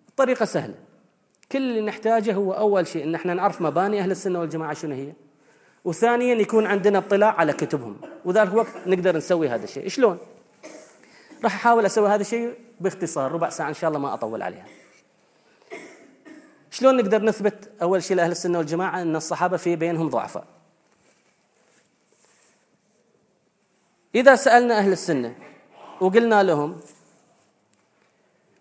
[0.09, 0.75] الطريقة سهلة.
[1.51, 5.13] كل اللي نحتاجه هو أول شيء أن إحنا نعرف مباني أهل السنة والجماعة شنو هي.
[5.85, 7.97] وثانيا يكون عندنا اطلاع على كتبهم.
[8.25, 9.87] وذلك الوقت نقدر نسوي هذا الشيء.
[9.87, 10.17] شلون؟
[11.43, 13.31] راح أحاول أسوي هذا الشيء باختصار.
[13.31, 14.65] ربع ساعة إن شاء الله ما أطول عليها.
[16.71, 20.45] شلون نقدر نثبت أول شيء لأهل السنة والجماعة؟ إن الصحابة في بينهم ضعفاء.
[24.15, 25.35] إذا سألنا أهل السنة
[26.01, 26.79] وقلنا لهم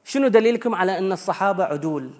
[0.04, 2.10] شنو دليلكم على إن الصحابة عدول؟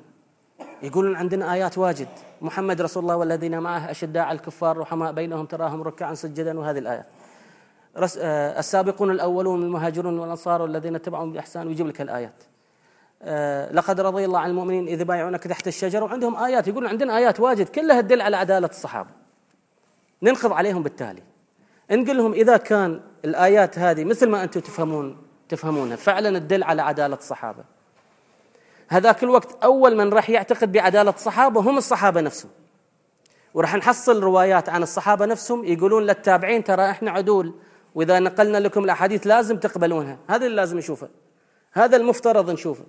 [0.82, 2.08] يقولون عندنا آيات واجد.
[2.40, 7.06] محمد رسول الله والذين معه أشداء على الكفار رحماء بينهم تراهم ركعا سجدا وهذه الايات
[8.18, 12.42] آه، السابقون الأولون المهاجرون والأنصار والذين اتبعهم بإحسان ويجيب لك الآيات.
[13.22, 17.40] آه، لقد رضي الله عن المؤمنين إذ بايعونك تحت الشجرة وعندهم آيات يقولون عندنا آيات
[17.40, 17.68] واجد.
[17.68, 19.10] كلها تدل على عدالة الصحابة.
[20.22, 21.22] ننقض عليهم بالتالي.
[21.90, 25.16] نقول لهم إذا كان الآيات هذه مثل ما أنتم تفهمون
[25.48, 25.96] تفهمونها.
[25.96, 27.64] فعلا تدل على عدالة الصحابة.
[28.88, 32.50] هذاك الوقت أول من راح يعتقد بعدالة الصحابة هم الصحابة نفسهم.
[33.54, 37.54] وراح نحصل روايات عن الصحابة نفسهم يقولون للتابعين ترى إحنا عدول
[37.94, 40.18] وإذا نقلنا لكم الأحاديث لازم تقبلونها.
[40.28, 41.08] هذا اللي لازم نشوفه.
[41.72, 42.84] هذا المفترض نشوفه.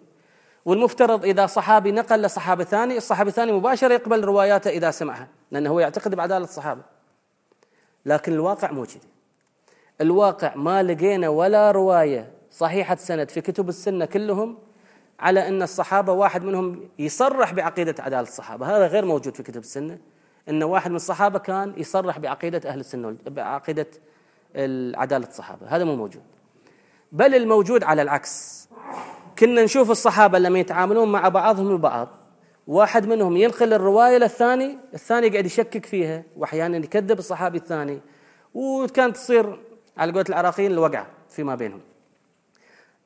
[0.65, 5.79] والمفترض إذا صحابي نقل لصحابي ثاني الصحابي الثاني مباشرة يقبل رواياته إذا سمعها لأنه هو
[5.79, 6.81] يعتقد بعدالة الصحابة.
[8.05, 8.99] لكن الواقع مو كذي
[10.01, 14.57] الواقع ما لقينا ولا رواية صحيحة سند في كتب السنة كلهم
[15.19, 18.77] على أن الصحابة واحد منهم يصرح بعقيدة عداله الصحابة.
[18.77, 19.97] هذا غير موجود في كتب السنة
[20.49, 23.88] أن واحد من الصحابة كان يصرح بعقيدة أهل السنة بعقيدة
[24.95, 25.67] عداله الصحابة.
[25.67, 26.23] هذا مو موجود.
[27.12, 28.69] بل الموجود على العكس.
[29.39, 32.08] كنا نشوف الصحابة لما يتعاملون مع بعضهم البعض
[32.67, 37.99] واحد منهم ينقل الرواية للثاني الثاني قاعد يشكك فيها وأحيانا يكذب الصحابي الثاني
[38.53, 39.60] وكانت تصير
[39.97, 41.82] على قولة العراقيين الوقعة فيما بينهم.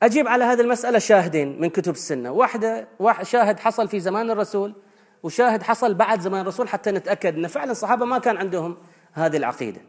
[0.02, 2.30] أجيب على هذه المسألة شاهدين من كتب السنة.
[2.30, 4.74] واحدة واحد شاهد حصل في زمان الرسول
[5.22, 8.76] وشاهد حصل بعد زمان الرسول حتى نتأكد إن فعلا الصحابة ما كان عندهم
[9.12, 9.80] هذه العقيدة.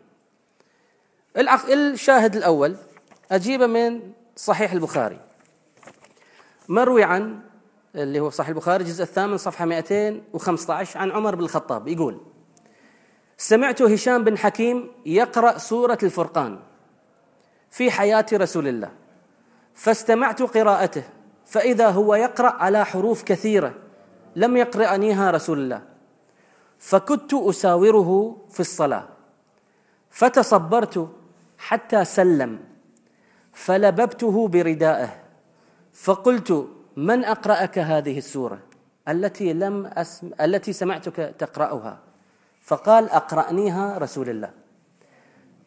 [1.69, 2.75] الشاهد الأول
[3.31, 4.01] اجيبه من
[4.35, 5.19] صحيح البخاري.
[6.69, 7.39] مروي عن
[7.95, 11.87] اللي هو صحيح البخاري الجزء الثامن صفحة 215 عن عمر بن الخطاب.
[11.87, 12.21] يقول
[13.37, 16.59] سمعت هشام بن حكيم يقرأ سورة الفرقان
[17.71, 19.04] في حياة رسول الله.
[19.75, 21.03] فاستمعت قراءته
[21.45, 23.73] فإذا هو يقرأ على حروف كثيرة
[24.35, 25.81] لم يقرأنيها رسول الله.
[26.79, 29.03] فكنت أساوره في الصلاة.
[30.09, 31.09] فتصبرت
[31.57, 32.59] حتى سلم.
[33.53, 35.09] فلببته بردائه.
[35.93, 38.59] فقلت من أقرأك هذه السورة؟
[39.07, 41.99] التي لم أسم التي سمعتك تقرأها.
[42.61, 44.64] فقال أقرأنيها رسول الله.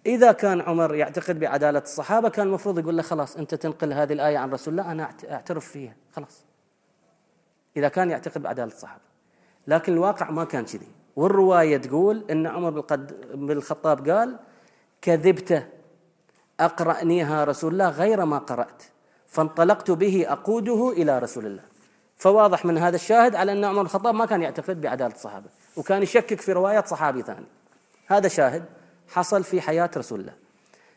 [0.08, 4.38] إذا كان عمر يعتقد بعدالة الصحابة كان المفروض يقول له خلاص أنت تنقل هذه الآية
[4.38, 6.44] عن رسول الله أنا أعترف فيها خلاص.
[7.76, 9.02] إذا كان يعتقد بعدالة الصحابة.
[9.66, 10.88] لكن الواقع ما كان كذي.
[11.16, 12.70] والرواية تقول أن عمر
[13.34, 14.36] بن الخطاب قال
[15.02, 15.66] كذبت
[16.60, 18.82] أقرأنيها رسول الله غير ما قرأت
[19.26, 21.62] فانطلقت به أقوده إلى رسول الله.
[22.16, 26.40] فواضح من هذا الشاهد على أن عمر الخطاب ما كان يعتقد بعدالة الصحابة وكان يشكك
[26.40, 27.46] في روايات صحابي ثاني.
[28.06, 28.64] هذا شاهد.
[29.08, 30.32] حصل في حياة رسول الله.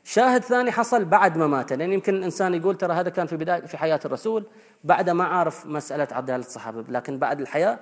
[0.04, 1.74] شاهد ثاني حصل بعد ما مات.
[1.74, 4.45] لأن يمكن الإنسان يقول ترى هذا كان في بداية في حياة الرسول
[4.84, 7.80] بعد ما عارف مسألة عداله الصحابه لكن بعد الحياة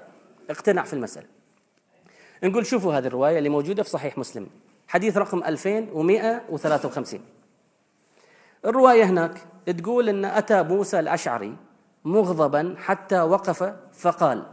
[0.50, 1.28] اقتنع في المسألة.
[2.44, 4.48] نقول شوفوا هذه الرواية اللي موجودة في صحيح مسلم.
[4.90, 7.22] حديث رقم 2153
[8.66, 9.42] الرواية هناك
[9.78, 11.56] تقول إن أتى موسى الأشعري
[12.06, 14.44] مغضبا حتى وقف فقال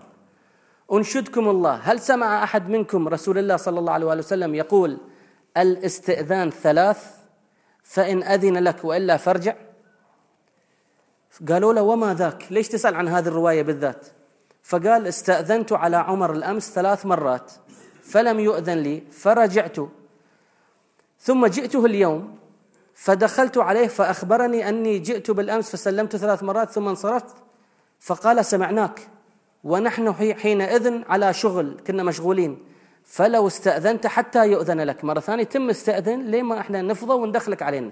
[0.93, 4.99] أنشدكم الله هل سمع أحد منكم رسول الله صلى الله عليه وسلم يقول
[5.57, 7.15] الاستئذان ثلاث
[7.83, 9.55] فإن أذن لك وإلا فارجع.
[11.49, 14.07] قالوا له وما ذاك؟ ليش تسأل عن هذه الرواية بالذات؟
[14.63, 17.53] فقال استأذنت على عمر الأمس ثلاث مرات
[18.03, 19.77] فلم يؤذن لي فرجعت.
[21.21, 22.39] ثم جئته اليوم
[22.95, 27.35] فدخلت عليه فأخبرني أني جئت بالأمس فسلمت ثلاث مرات ثم انصرفت
[28.01, 29.09] فقال سمعناك
[29.65, 32.76] ونحن حينئذ على شغل كنا مشغولين.
[33.07, 35.05] فلو استأذنت حتى يؤذن لك.
[35.05, 37.91] مرة ثانية تم استأذن ليه ما إحنا نفضى وندخلك علينا؟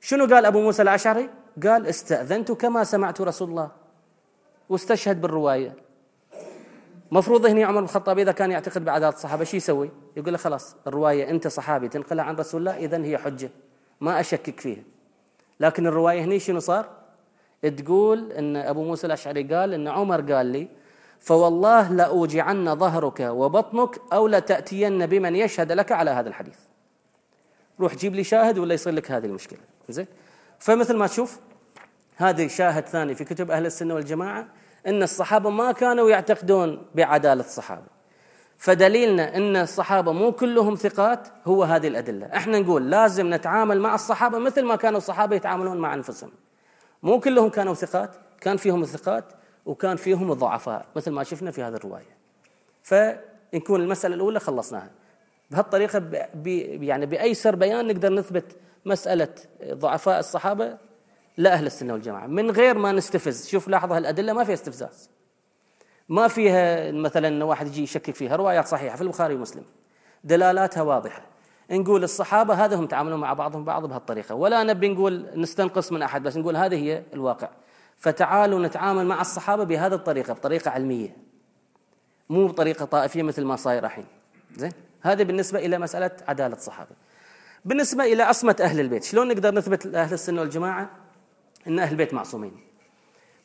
[0.00, 1.30] شنو قال أبو موسى الأشعري؟
[1.62, 3.70] قال استأذنت كما سمعت رسول الله.
[4.68, 5.74] واستشهد بالرواية.
[7.10, 10.76] مفروض هنا عمر بن الخطاب إذا كان يعتقد بعدات الصحابة شو يسوي؟ يقول له خلاص
[10.86, 13.50] الرواية أنت صحابي تنقلها عن رسول الله إذا هي حجة.
[14.00, 14.82] ما أشكك فيها.
[15.60, 16.88] لكن الرواية هنا شنو صار؟
[17.76, 20.68] تقول أن أبو موسى الأشعري قال أن عمر قال لي
[21.20, 26.58] فوالله لأوجعن ظهرك وبطنك أو لتأتين بمن يشهد لك على هذا الحديث.
[27.80, 29.58] روح جيب لي شاهد ولا يصير لك هذه المشكلة.
[29.88, 30.06] زين؟
[30.58, 31.38] فمثل ما تشوف
[32.16, 34.46] هذا شاهد ثاني في كتب أهل السنة والجماعة
[34.86, 37.96] أن الصحابة ما كانوا يعتقدون بعدالة الصحابة.
[38.58, 42.26] فدليلنا أن الصحابة مو كلهم ثقات هو هذه الأدلة.
[42.26, 46.30] إحنا نقول لازم نتعامل مع الصحابة مثل ما كانوا الصحابة يتعاملون مع أنفسهم.
[47.02, 49.24] مو كلهم كانوا ثقات كان فيهم الثقات
[49.66, 52.16] وكان فيهم الضعفاء مثل ما شفنا في هذه الرواية.
[52.82, 54.90] فنكون المسألة الأولى خلصناها.
[55.50, 56.02] بهالطريقة
[56.80, 59.28] يعني بأيسر بيان نقدر نثبت مسألة
[59.64, 60.76] ضعفاء الصحابة
[61.36, 62.26] لاهل السنة والجماعة.
[62.26, 63.48] من غير ما نستفز.
[63.48, 65.10] شوف لاحظ هالأدلة ما فيها استفزاز.
[66.08, 68.36] ما فيها مثلا واحد يجي يشكك فيها.
[68.36, 69.64] روايات صحيحة في البخاري ومسلم.
[70.24, 71.22] دلالاتها واضحة.
[71.70, 74.34] نقول الصحابة هذا هم تعاملوا مع بعضهم بعض بهالطريقة.
[74.34, 77.48] ولا نبي نقول نستنقص من أحد بس نقول هذه هي الواقع.
[77.96, 81.16] فتعالوا نتعامل مع الصحابة بهذه الطريقة بطريقة علمية.
[82.28, 84.06] مو بطريقة طائفية مثل ما صاير الحين.
[84.56, 86.90] زين؟ هذا بالنسبة إلى مسألة عدالة الصحابة.
[87.64, 90.90] بالنسبة إلى عصمة أهل البيت شلون نقدر نثبت لأهل السنة والجماعة
[91.66, 92.52] إن أهل البيت معصومين؟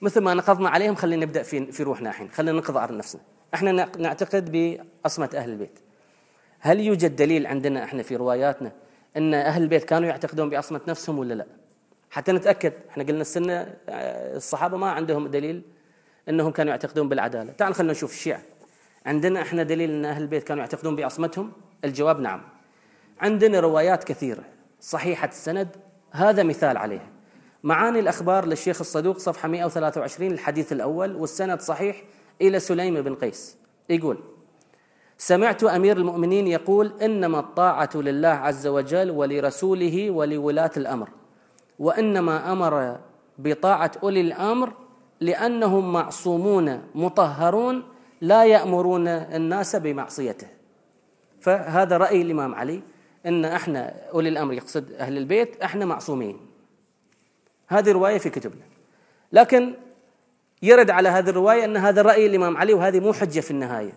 [0.01, 2.29] مثل ما نقضنا عليهم خلينا نبدأ في في روحنا الحين.
[2.29, 3.21] خلينا نقض على نفسنا.
[3.53, 5.79] إحنا نعتقد بعصمة أهل البيت.
[6.59, 8.71] هل يوجد دليل عندنا إحنا في رواياتنا
[9.17, 11.45] إن أهل البيت كانوا يعتقدون بعصمة نفسهم ولا لا؟
[12.11, 12.73] حتى نتأكد.
[12.89, 15.61] إحنا قلنا السنة الصحابة ما عندهم دليل
[16.29, 17.51] إنهم كانوا يعتقدون بالعدالة.
[17.51, 18.41] تعال خلينا نشوف الشيعة.
[19.05, 21.51] عندنا إحنا دليل إن أهل البيت كانوا يعتقدون بعصمتهم؟
[21.85, 22.41] الجواب نعم.
[23.21, 24.43] عندنا روايات كثيرة
[24.81, 25.67] صحيحة السند
[26.11, 27.09] هذا مثال عليها.
[27.63, 32.03] معاني الأخبار للشيخ الصدوق صفحة 123 الحديث الأول والسند صحيح
[32.41, 33.57] إلى سليم بن قيس.
[33.89, 34.17] يقول
[35.17, 41.09] سمعت أمير المؤمنين يقول إنما الطاعة لله عز وجل ولرسوله ولولاة الأمر.
[41.81, 42.97] وإنما أمر
[43.37, 44.73] بطاعة أولي الأمر
[45.19, 47.83] لأنهم معصومون مطهرون
[48.21, 50.47] لا يأمرون الناس بمعصيته.
[51.39, 52.81] فهذا رأي الإمام علي
[53.25, 56.39] إن إحنا أولي الأمر يقصد أهل البيت إحنا معصومين.
[57.67, 58.63] هذه روايه في كتبنا.
[59.31, 59.73] لكن
[60.61, 63.93] يرد على هذه الرواية إن هذا رأي الإمام علي وهذه مو حجة في النهاية.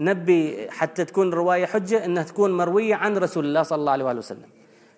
[0.00, 4.48] نبي حتى تكون الروايه حجة إنها تكون مروية عن رسول الله صلى الله عليه وسلم.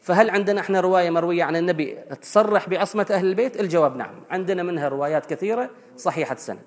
[0.00, 4.88] فهل عندنا إحنا رواية مروية عن النبي تصرح بعصمة أهل البيت؟ الجواب نعم، عندنا منها
[4.88, 6.62] روايات كثيرة صحيحة السند.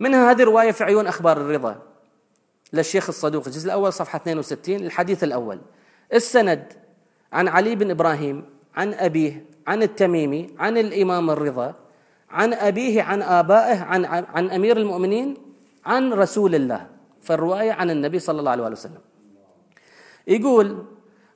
[0.00, 1.82] منها هذه الرواية في عيون أخبار الرضا
[2.72, 5.60] للشيخ الصدوق الجزء الأول صفحة 62 الحديث الأول.
[6.14, 6.72] السند
[7.32, 11.74] عن علي بن إبراهيم عن أبيه عن التميمي عن الإمام الرضا
[12.30, 15.36] عن أبيه عن آبائه عن عن أمير المؤمنين
[15.86, 16.86] عن رسول الله
[17.22, 19.00] فالرواية عن النبي صلى الله عليه وسلم.
[20.26, 20.84] يقول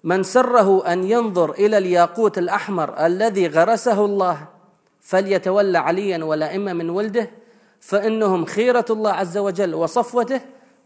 [0.04, 4.48] من سره أن ينظر إلى الياقوت الأحمر الذي غرسه الله
[5.00, 7.30] فليتولى عليا والائمه من ولده
[7.80, 10.40] فإنهم خيرة الله عز وجل وصفوته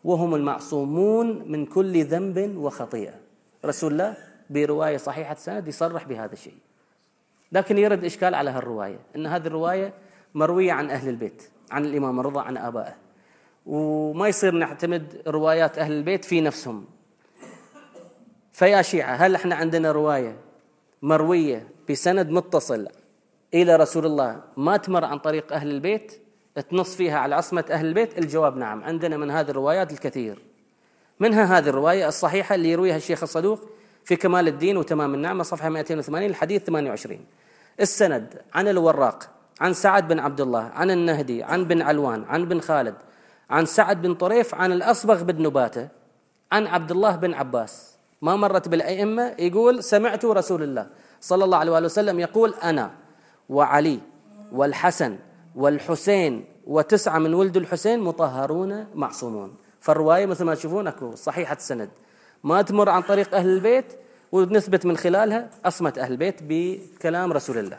[0.05, 3.15] وهم المعصومون من كل ذنب وخطيئة.
[3.65, 4.17] رسول الله
[4.51, 6.59] برواية صحيحة سند يصرح بهذا الشيء.
[7.53, 9.95] لكن يرد إشكال على هالرواية إن هذه الرواية
[10.35, 12.95] مروية عن أهل البيت عن الإمام الرضا عن آبائه.
[13.67, 16.85] وما يصير نعتمد روايات أهل البيت في نفسهم.
[18.59, 20.37] فيا شيعة هل إحنا عندنا رواية
[21.03, 22.88] مروية بسند متصل
[23.55, 26.21] إلى رسول الله ما تمر عن طريق أهل البيت؟
[26.71, 30.38] تنص فيها على عصمة أهل البيت؟ الجواب نعم عندنا من هذه الروايات الكثير.
[31.21, 33.61] منها هذه الرواية الصحيحة اللي يرويها الشيخ الصدوق
[34.05, 37.21] في كمال الدين وتمام النعمة صفحة 280 الحديث 28
[37.81, 42.61] السند عن الوراق عن سعد بن عبد الله عن النهدي عن بن علوان عن بن
[42.61, 42.94] خالد
[43.51, 45.88] عن سعد بن طريف عن الأصبغ بن نباتة
[46.53, 47.98] عن عبد الله بن عباس.
[48.23, 50.87] ما مرت بالأئمة يقول سمعت رسول الله
[51.21, 52.91] صلى الله عليه وسلم يقول أنا
[53.49, 54.01] وعلي
[54.53, 55.19] والحسن
[55.55, 59.57] والحسين وتسعة من ولد الحسين مطهرون معصومون.
[59.81, 61.91] فالرواية مثل ما تشوفون أكو صحيحة السند.
[62.45, 63.93] ما تمر عن طريق أهل البيت
[64.33, 67.79] ونثبت من خلالها عصمة أهل البيت بكلام رسول الله.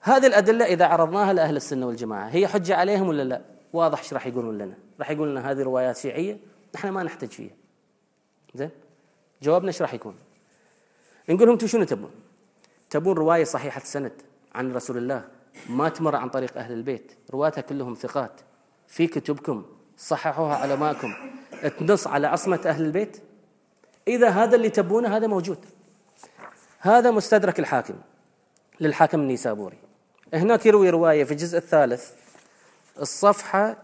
[0.00, 3.40] هذه الأدلة إذا عرضناها لأهل السنة والجماعة هي حجة عليهم ولا لا؟
[3.72, 6.38] واضح إيش راح يقولون لنا؟ راح يقول لنا هذه روايات شيعية
[6.74, 7.63] نحن ما نحتاج فيها.
[8.54, 8.70] زين؟
[9.42, 10.14] جوابنا إيش راح يكون؟
[11.28, 12.10] نقول لهم أنتم شنو تبون؟
[12.90, 14.12] تبون رواية صحيحة السند
[14.54, 15.24] عن رسول الله
[15.68, 18.40] ما تمر عن طريق أهل البيت رواتها كلهم ثقات.
[18.88, 19.64] في كتبكم
[19.98, 21.14] صححوها علماءكم
[21.78, 23.16] تنص على عصمة أهل البيت؟
[24.08, 25.58] إذا هذا اللي تبونه هذا موجود.
[26.78, 27.94] هذا مستدرك الحاكم
[28.80, 29.78] للحاكم النيسابوري.
[30.34, 32.12] هناك يروي رواية في الجزء الثالث
[33.00, 33.76] الصفحة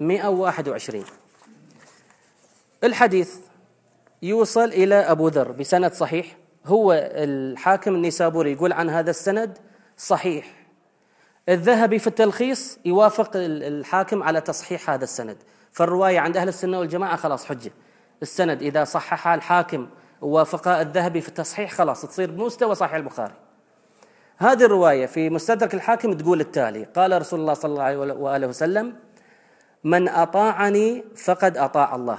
[0.00, 1.04] 121
[2.84, 3.36] الحديث
[4.22, 6.36] يوصل إلى أبو ذر بسند صحيح.
[6.66, 9.58] هو الحاكم النيسابوري يقول عن هذا السند
[9.96, 10.66] صحيح.
[11.48, 15.36] الذهبي في التلخيص يوافق الحاكم على تصحيح هذا السند.
[15.72, 17.70] فالرواية عند أهل السنة والجماعة خلاص حجة.
[18.22, 19.88] السند إذا صححها الحاكم
[20.22, 23.34] ووافقها الذهبي في التصحيح خلاص تصير بمستوى صحيح البخاري.
[24.36, 26.84] هذه الرواية في مستدرك الحاكم تقول التالي.
[26.84, 28.96] قال رسول الله صلى الله عليه وآله وسلم
[29.84, 32.18] من أطاعني فقد أطاع الله.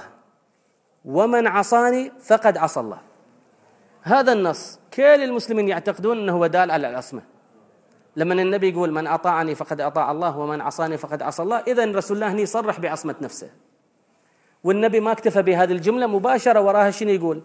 [1.04, 2.98] ومن عصاني فقد عصى الله.
[4.02, 7.22] هذا النص كل المسلمين يعتقدون أنه هو دال على العصمة.
[8.16, 12.16] لما النبي يقول من أطاعني فقد أطاع الله ومن عصاني فقد عصى الله إذا رسول
[12.16, 13.50] الله هني صرح بعصمة نفسه.
[14.64, 17.42] والنبي ما اكتفى بهذه الجملة مباشرة وراها شنو يقول؟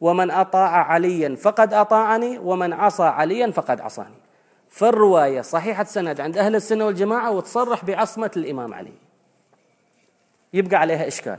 [0.00, 4.18] ومن أطاع عليا فقد أطاعني ومن عصى عليا فقد عصاني.
[4.68, 8.92] فالرواية صحيحة سند عند أهل السنة والجماعة وتصرح بعصمة الإمام علي.
[10.52, 11.38] يبقى عليها إشكال.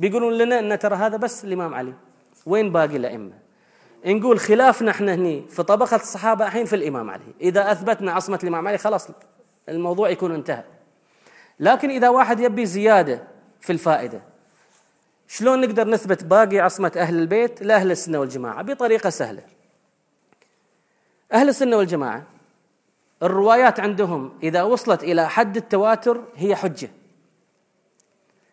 [0.00, 1.94] بيقولون لنا أن ترى هذا بس الإمام علي.
[2.46, 3.32] وين باقي الأئمة؟
[4.06, 7.34] نقول خلافنا إحنا هني في طبقة الصحابة الحين في الإمام علي.
[7.40, 9.08] إذا أثبتنا عصمة الإمام علي خلاص
[9.68, 10.64] الموضوع يكون انتهى.
[11.60, 13.22] لكن إذا واحد يبي زيادة
[13.60, 14.20] في الفائدة
[15.28, 19.42] شلون نقدر نثبت باقي عصمة أهل البيت لأهل السنة والجماعة؟ بطريقة سهلة.
[21.32, 22.22] أهل السنة والجماعة
[23.22, 26.90] الروايات عندهم إذا وصلت إلى حد التواتر هي حجة.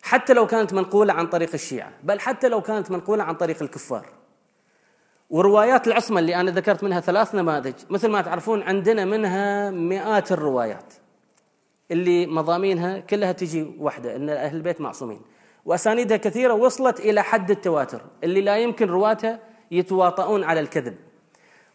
[0.08, 4.06] حتى لو كانت منقولة عن طريق الشيعة بل حتى لو كانت منقولة عن طريق الكفار.
[5.30, 10.93] وروايات العصمة اللي أنا ذكرت منها ثلاث نماذج مثل ما تعرفون عندنا منها مئات الروايات
[11.91, 15.22] اللي مضامينها كلها تجي واحدة أن أهل البيت معصومين.
[15.65, 19.39] وأسانيدها كثيرة وصلت إلى حد التواتر اللي لا يمكن رواتها
[19.72, 20.96] يتواطؤون على الكذب.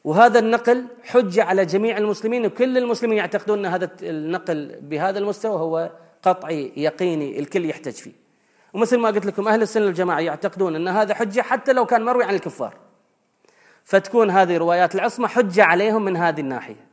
[0.04, 5.90] وهذا النقل حجة على جميع المسلمين وكل المسلمين يعتقدون أن هذا النقل بهذا المستوى هو
[6.22, 8.21] قطعي يقيني الكل يحتج فيه.
[8.72, 12.24] ومثل ما قلت لكم أهل السنة الجماعة يعتقدون أن هذا حجة حتى لو كان مروي
[12.24, 12.74] عن الكفار.
[13.84, 16.86] فتكون هذه روايات العصمة حجة عليهم من هذه الناحية.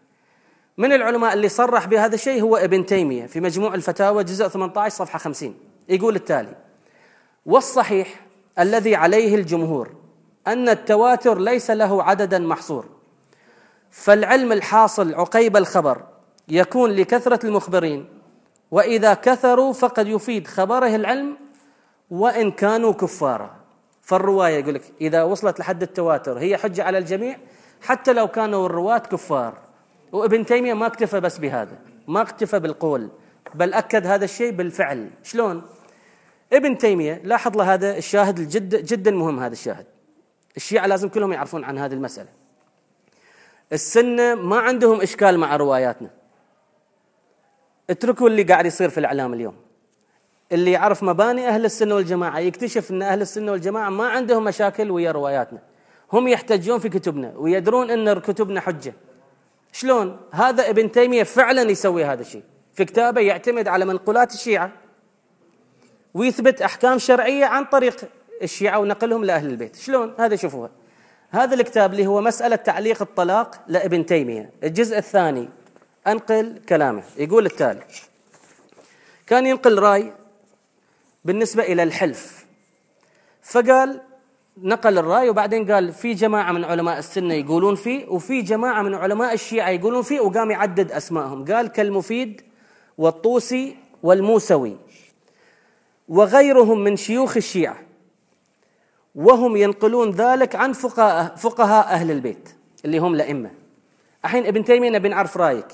[0.78, 5.20] من العلماء اللي صرح بهذا الشيء هو ابن تيمية في مجموع الفتاوى جزء 18 صفحة
[5.20, 5.56] 50
[5.90, 6.56] يقول التالي
[7.46, 8.20] والصحيح
[8.60, 9.90] الذي عليه الجمهور
[10.48, 12.86] أن التواتر ليس له عددا محصور.
[13.92, 16.04] فالعلم الحاصل عقيب الخبر
[16.48, 18.06] يكون لكثرة المخبرين
[18.72, 21.38] وإذا كثروا فقد يفيد خبره العلم
[22.12, 23.56] وإن كانوا كفارا.
[24.02, 27.38] فالرواية يقول لك إذا وصلت لحد التواتر هي حجة على الجميع
[27.82, 29.58] حتى لو كانوا الرواة كفار.
[30.12, 33.10] وابن تيمية ما اكتفى بس بهذا ما اكتفى بالقول
[33.56, 35.10] بل أكد هذا الشيء بالفعل.
[35.24, 35.64] شلون؟
[36.54, 39.86] ابن تيمية لاحظ له هذا الشاهد الجد جدا مهم هذا الشاهد.
[40.58, 42.30] الشيعة لازم كلهم يعرفون عن هذه المسألة.
[43.74, 46.10] السنة ما عندهم إشكال مع رواياتنا.
[47.90, 49.56] اتركوا اللي قاعد يصير في الإعلام اليوم.
[50.52, 55.12] اللي يعرف مباني أهل السنة والجماعة يكتشف أن أهل السنة والجماعة ما عندهم مشاكل ويا
[55.12, 55.60] رواياتنا.
[56.14, 58.94] هم يحتجون في كتبنا ويدرون أن كتبنا حجة.
[59.72, 62.44] شلون؟ هذا ابن تيمية فعلا يسوي هذا الشيء.
[62.74, 64.72] في كتابه يعتمد على منقولات الشيعة
[66.14, 67.96] ويثبت أحكام شرعية عن طريق
[68.42, 69.76] الشيعة ونقلهم لأهل البيت.
[69.76, 70.70] شلون؟ هذا شوفوها.
[71.32, 74.50] هذا الكتاب اللي هو مسألة تعليق الطلاق لابن تيمية.
[74.64, 75.50] الجزء الثاني
[76.08, 77.04] أنقل كلامه.
[77.18, 77.82] يقول التالي
[79.28, 80.14] كان ينقل رأي
[81.30, 82.46] بالنسبة إلى الحلف.
[83.42, 84.02] فقال
[84.58, 89.34] نقل الرأي وبعدين قال في جماعة من علماء السنة يقولون فيه وفي جماعة من علماء
[89.34, 91.46] الشيعة يقولون فيه وقام يعدد أسمائهم.
[91.46, 92.42] قال كالمفيد
[92.98, 94.78] والطوسي والموسوي
[96.08, 97.78] وغيرهم من شيوخ الشيعة
[99.16, 102.50] وهم ينقلون ذلك عن فقهاء, فقهاء أهل البيت
[102.86, 103.52] اللي هم الأئمة
[104.26, 105.68] الحين ابن تيمية نبي نعرف رأيك.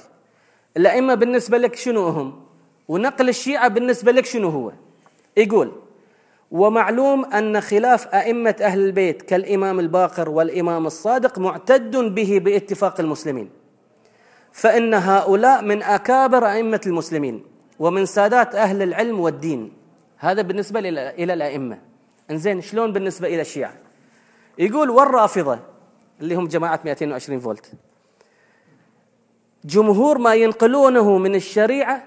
[0.78, 2.46] الأئمة بالنسبة لك شنو هم؟
[2.88, 4.72] ونقل الشيعة بالنسبة لك شنو هو؟
[5.38, 5.72] يقول
[6.52, 13.50] ومعلوم أن خلاف أئمة أهل البيت كالإمام الباقر والإمام الصادق معتد به باتفاق المسلمين
[14.52, 17.44] فإن هؤلاء من أكابر أئمة المسلمين
[17.80, 19.72] ومن سادات أهل العلم والدين.
[20.18, 21.80] هذا بالنسبة إلى الأئمة.
[22.32, 23.74] إنزين شلون بالنسبة إلى الشيعة؟
[24.58, 25.60] يقول والرافضة
[26.22, 27.72] اللي هم جماعة 220 فولت
[29.66, 32.04] جمهور ما ينقلونه من الشريعة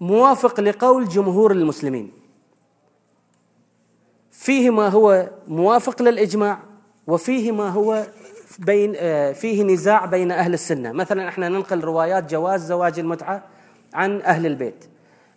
[0.00, 2.12] موافق لقول جمهور المسلمين.
[4.46, 6.58] فيه ما هو موافق للإجماع
[7.06, 8.06] وفيه ما هو
[8.58, 10.92] بين آه، فيه نزاع بين أهل السنة.
[10.92, 13.42] مثلا إحنا ننقل روايات جواز زواج المتعة
[13.94, 14.84] عن أهل البيت.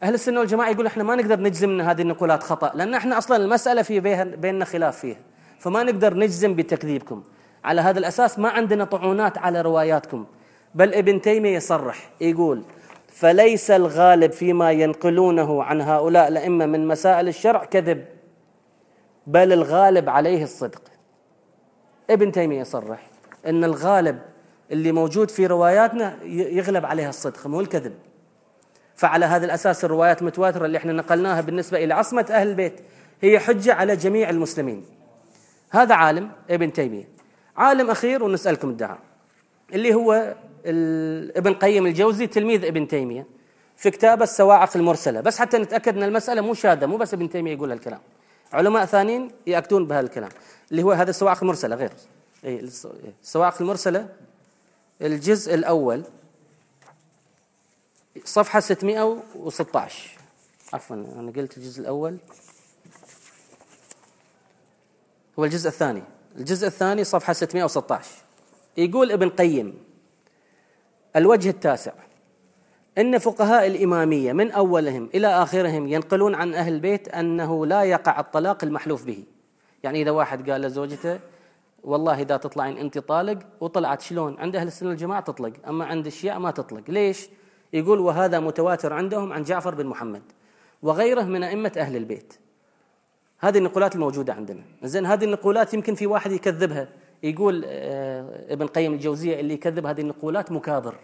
[0.03, 3.37] أهل السنة والجماعة يقول إحنا ما نقدر نجزم أن هذه النقولات خطأ لأن إحنا أصلا
[3.37, 5.17] المسألة في بيننا خلاف فيها.
[5.59, 7.23] فما نقدر نجزم بتكذيبكم.
[7.63, 10.25] على هذا الأساس ما عندنا طعونات على رواياتكم.
[10.75, 12.63] بل ابن تيمية يصرح يقول
[13.07, 18.18] فليس الغالب فيما ينقلونه عن هؤلاء الأئمة من مسائل الشرع كذب.
[19.29, 20.81] بل الغالب عليه الصدق.
[22.09, 23.07] ابن تيمية يصرح
[23.45, 24.19] أن الغالب
[24.71, 27.93] اللي موجود في رواياتنا يغلب عليها الصدق مو الكذب.
[28.95, 32.73] فعلى هذا الأساس الروايات المتواترة اللي إحنا نقلناها بالنسبة إلى عصمة أهل البيت
[33.21, 34.85] هي حجة على جميع المسلمين.
[35.71, 37.07] هذا عالم ابن تيمية.
[37.57, 38.99] عالم أخير ونسألكم الدعاء
[39.73, 40.35] اللي هو
[41.35, 43.27] ابن قيم الجوزي تلميذ ابن تيمية
[43.77, 45.21] في كتابه السواعق المرسلة.
[45.21, 47.99] بس حتى نتأكد أن المسألة مو شاذة مو بس ابن تيمية يقول هالكلام
[48.53, 50.29] علماء ثانيين يأكدون بهذا الكلام
[50.71, 51.91] اللي هو هذا السواعق المرسلة غير.
[52.43, 52.69] إيه،
[53.23, 54.09] السواعق المرسلة
[55.01, 56.03] الجزء الأول
[58.25, 60.17] صفحة 616
[60.73, 62.17] عفوا أنا قلت الجزء الأول.
[65.39, 66.03] هو الجزء الثاني.
[66.35, 68.11] الجزء الثاني صفحة 616
[68.77, 69.83] يقول ابن قيم
[71.15, 71.93] الوجه التاسع.
[72.99, 78.63] إن فقهاء الإمامية من أولهم إلى آخرهم ينقلون عن أهل البيت أنه لا يقع الطلاق
[78.63, 79.23] المحلوف به.
[79.83, 81.19] يعني إذا واحد قال لزوجته
[81.83, 86.39] والله إذا تطلعين أنت طالق وطلعت شلون؟ عند أهل السنة والجماعة تطلق أما عند الشيعة
[86.39, 86.83] ما تطلق.
[86.87, 87.29] ليش؟
[87.73, 90.21] يقول وهذا متواتر عندهم عن جعفر بن محمد
[90.83, 92.33] وغيره من أئمة أهل البيت.
[93.39, 94.61] هذه النقولات الموجودة عندنا.
[94.83, 96.87] زين هذه النقولات يمكن في واحد يكذبها.
[97.23, 100.95] يقول آه، ابن قيم الجوزية اللي يكذب هذه النقولات مكابر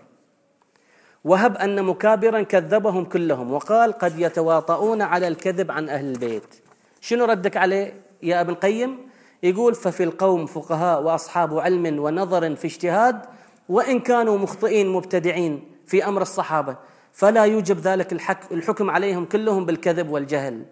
[1.26, 6.56] وهب أن مكابرا كذبهم كلهم وقال قد يتواطؤون على الكذب عن أهل البيت.
[7.02, 8.98] شنو ردك عليه يا ابن القيم؟
[9.44, 13.22] يقول ففي القوم فقهاء وأصحاب علم ونظر في اجتهاد
[13.70, 16.76] وإن كانوا مخطئين مبتدعين في أمر الصحابة
[17.14, 18.14] فلا يوجب ذلك
[18.52, 20.66] الحكم عليهم كلهم بالكذب والجهل.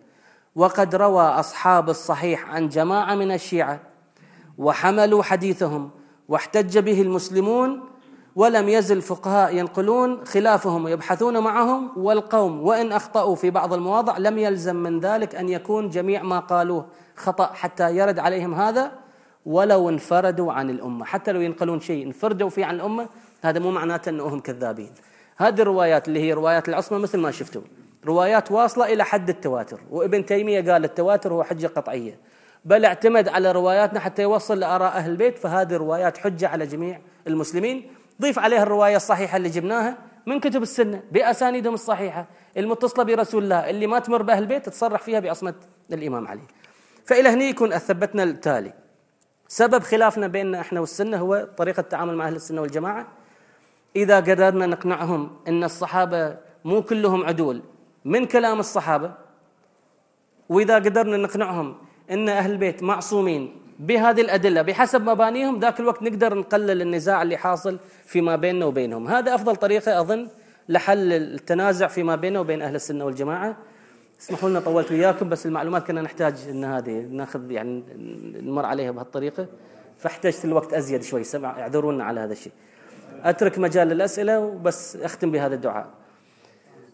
[0.55, 3.79] وقد روى أصحاب الصحيح عن جماعة من الشيعة
[4.57, 5.89] وحملوا حديثهم
[6.27, 7.92] واحتج به المسلمون
[8.35, 14.75] ولم يزل الفقهاء ينقلون خلافهم ويبحثون معهم والقوم وإن أخطأوا في بعض المواضع لم يلزم
[14.75, 18.91] من ذلك أن يكون جميع ما قالوه خطأ حتى يرد عليهم هذا
[19.45, 21.05] ولو انفردوا عن الأمة.
[21.05, 23.09] حتى لو ينقلون شيء انفردوا فيه عن الأمة
[23.41, 24.91] هذا مو معناته أنهم كذابين.
[25.37, 27.61] هذه الروايات اللي هي روايات العصمة مثل ما شفتوا
[28.05, 32.19] روايات واصلة إلى حد التواتر وابن تيمية قال التواتر هو حجة قطعية.
[32.65, 37.91] بل اعتمد على رواياتنا حتى يوصل لآراء أهل البيت فهذه الروايات حجة على جميع المسلمين.
[38.21, 42.25] ضيف عليها الرواية الصحيحة اللي جبناها من كتب السنة بأسانيدهم الصحيحة
[42.57, 45.53] المتصلة برسول الله اللي ما تمر بأهل البيت تصرح فيها بعصمة
[45.91, 46.41] الإمام علي.
[47.05, 48.73] فإلى هني يكون أثبتنا التالي.
[49.47, 53.07] سبب خلافنا بيننا إحنا والسنة هو طريقة التعامل مع أهل السنة والجماعة.
[53.95, 57.61] إذا قدرنا نقنعهم أن الصحابة مو كلهم عدول
[58.05, 59.11] من كلام الصحابة
[60.49, 61.77] وإذا قدرنا نقنعهم
[62.11, 67.79] أن أهل البيت معصومين بهذه الأدلة بحسب مبانيهم ذاك الوقت نقدر نقلل النزاع اللي حاصل
[68.05, 69.07] فيما بيننا وبينهم.
[69.07, 70.27] هذا أفضل طريقة أظن
[70.69, 73.57] لحل التنازع فيما بيننا وبين أهل السنة والجماعة.
[74.21, 77.83] اسمحوا لنا طولت وياكم بس المعلومات كنا نحتاج إن هذه ناخذ يعني
[78.41, 79.47] نمر عليها بهالطريقة.
[79.97, 82.53] فاحتجت الوقت أزيد شوي سمع اعذرونا على هذا الشيء.
[83.23, 85.87] أترك مجال للأسئلة وبس أختم بهذا الدعاء.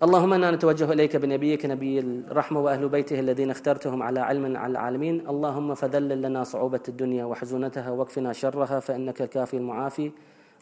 [0.04, 5.28] اللهم إنا نتوجه إليك بنبيك نبي الرحمة وأهل بيته الذين اخترتهم على علم على العالمين،
[5.30, 10.12] اللهم فذلل لنا صعوبة الدنيا وحزونتها واكفنا شرها فإنك الكافي المعافي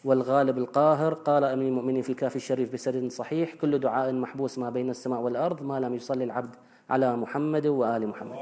[0.06, 4.90] والغالب القاهر، قال أمير المؤمنين في الكافي الشريف بسند صحيح، كل دعاء محبوس ما بين
[4.90, 6.56] السماء والأرض ما لم يصلي العبد
[6.90, 8.38] على محمد وآل محمد.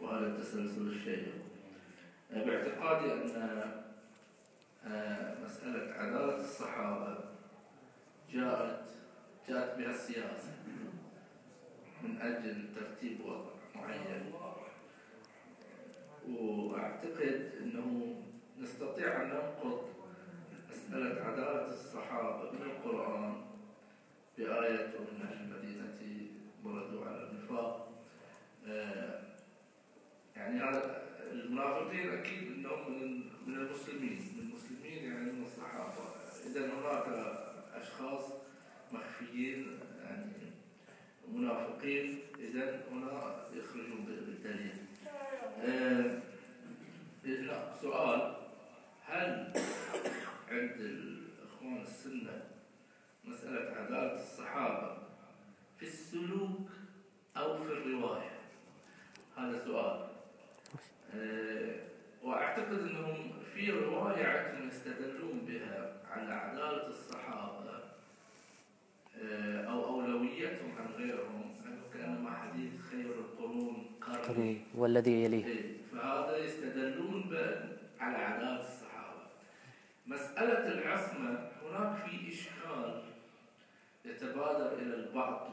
[0.00, 1.32] وهذا التسلسل الشيء
[2.30, 3.82] باعتقادي أن
[4.86, 7.18] آه، مسألة عدالة الصحابة
[8.32, 8.84] جاءت
[9.48, 10.52] جاءت بها السياسة
[12.02, 14.32] من أجل ترتيب وضع معين.
[16.28, 18.16] وأعتقد أنه
[18.58, 19.84] نستطيع أن ننقض
[20.70, 23.34] مسألة عدالة الصحابة من القرآن
[24.38, 26.28] بآية من أهل المدينة
[26.64, 27.91] بردوا على النفاق.
[30.56, 30.78] يعني
[31.32, 36.04] المنافقين أكيد أنهم من من المسلمين من المسلمين يعني من الصحابة.
[36.46, 37.06] إذا هناك
[37.74, 38.24] أشخاص
[38.92, 40.32] مخفيين يعني
[41.32, 44.74] منافقين إذا هنا يخرجون بالدليل.
[45.60, 46.20] آه،
[47.24, 48.36] لا سؤال.
[49.06, 49.52] هل
[50.50, 52.42] عند الإخوان السنة
[53.24, 54.96] مسألة عدالة الصحابة
[55.78, 56.70] في السلوك
[57.36, 58.40] أو في الرواية؟
[59.36, 60.11] هذا سؤال.
[62.22, 67.62] وأعتقد أنهم في رواية عندهم يستدلون بها على عدالة الصحابة
[69.22, 75.46] آه، أو أولويتهم عن غيرهم أنه كأنما حديث خير القرون قرني والذي يليه.
[75.46, 77.36] إيه، فهذا يستدلون
[78.00, 79.22] على عدالة الصحابة.
[80.06, 83.02] مسألة العصمة هناك في إشكال
[84.04, 85.52] يتبادر إلى البعض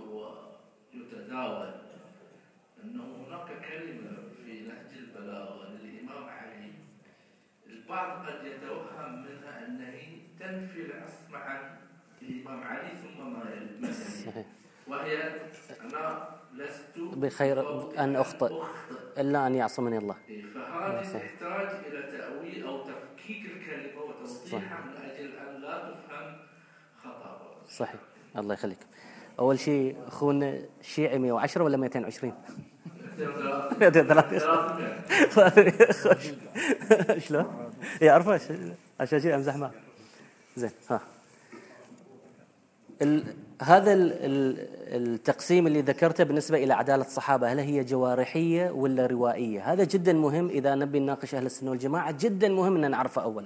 [0.93, 1.73] ويتداول.
[2.83, 6.71] أنه هناك كلمة في نهج البلاغة للإمام علي.
[7.67, 9.91] البعض قد يتوهم منها أنها
[10.39, 11.77] تنفي العصمة عن
[12.21, 13.93] الإمام علي ثم ما يلي
[14.25, 14.45] صحيح.
[14.87, 15.23] وهي
[15.81, 17.61] أنا لست بخير
[18.03, 18.63] أن أخطئ.
[19.17, 20.17] إلا أن يعصمني الله.
[20.29, 21.01] إيه، فهذه.
[21.01, 26.37] تحتاج إلى تأويل أو تفكيك الكلمة وتوضيحها من أجل أن لا تفهم
[27.03, 27.61] خطأ.
[27.67, 28.01] صحيح.
[28.37, 28.79] الله يخليك.
[29.39, 32.33] أول شيء أخونا شيعي 110 ولا 220
[37.27, 37.45] شلون؟
[38.01, 38.39] يعرفه
[38.99, 39.71] عشان شيء أمزح معه.
[40.57, 41.01] زين ها.
[43.01, 43.23] ال...
[43.61, 44.11] هذا ال...
[44.11, 44.67] ال...
[44.95, 50.49] التقسيم اللي ذكرته بالنسبة إلى عدالة الصحابة هل هي جوارحية ولا روائية؟ هذا جدا مهم
[50.49, 52.11] إذا نبي نناقش أهل السنة والجماعة.
[52.11, 53.45] جدا مهم أن نعرفه أول.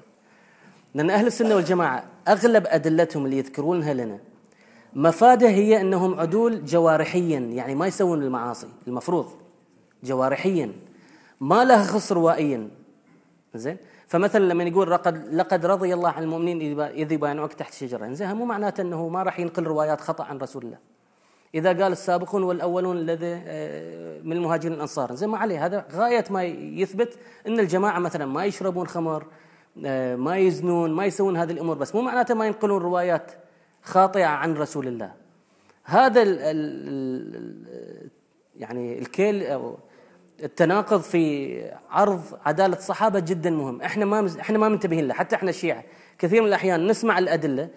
[0.93, 4.19] لأن أهل السنة والجماعة أغلب أدلتهم اللي يذكرونها لنا
[4.93, 9.42] مفاده هي أنهم عدول جوارحيا يعني ما يسوون المعاصي المفروض.
[10.03, 10.71] جوارحيا
[11.41, 12.69] ما لها خص روائيا
[13.55, 13.77] زين
[14.07, 18.45] فمثلا لما يقول لقد لقد رضي الله عن المؤمنين إذ يبايعونك تحت شجره زين مو
[18.45, 20.77] معناته إنه ما راح ينقل روايات خطأ عن رسول الله.
[21.55, 25.15] إذا قال السابقون والأولون الذي آه، من المهاجرين الأنصار.
[25.15, 25.65] زين ما عليه.
[25.65, 29.25] هذا غاية ما يثبت إن الجماعة مثلا ما يشربون خمر
[29.85, 31.95] آه، ما يزنون ما يسوون هذه الأمور بس.
[31.95, 33.31] مو معناته ما ينقلون روايات
[33.83, 35.13] خاطئة عن رسول الله.
[35.83, 38.09] هذا ال ال
[38.55, 39.77] يعني الكيل أو
[40.43, 41.53] التناقض في
[41.89, 45.83] عرض عدالة الصحابة جدا مهم، إحنا ما إحنا ما منتبهين له، حتى إحنا الشيعه
[46.19, 47.69] كثير من الأحيان نسمع الأدلة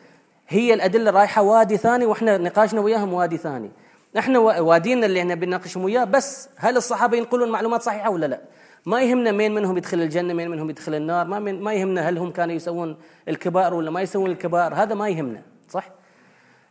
[0.48, 3.70] هي الأدلة رايحة وادي ثاني وإحنا نقاشنا وياهم وادي ثاني.
[4.18, 8.40] إحنا وا- وادينا اللي إحنا بنناقشهم وياه بس هل الصحابة ينقلون معلومات صحيحة ولا لا؟
[8.86, 12.18] ما يهمنا مين منهم يدخل الجنة، مين منهم يدخل النار، ما من ما يهمنا هل
[12.18, 12.96] هم كانوا يسوون
[13.28, 15.88] الكبائر ولا ما يسوون الكبائر، هذا ما يهمنا، صح؟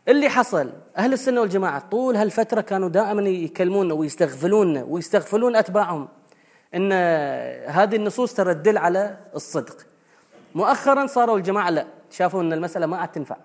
[0.08, 0.72] اللي حصل.
[0.96, 6.08] أهل السنة والجماعة طول هالفترة كانوا دائما يكلمونا ويستغفلوننا ويستغفلون أتباعهم
[6.74, 6.92] إن
[7.66, 9.86] هذه النصوص ترى تدل على الصدق.
[10.54, 13.36] مؤخرا صاروا الجماعة لا شافوا إن المسألة ما عاد تنفع.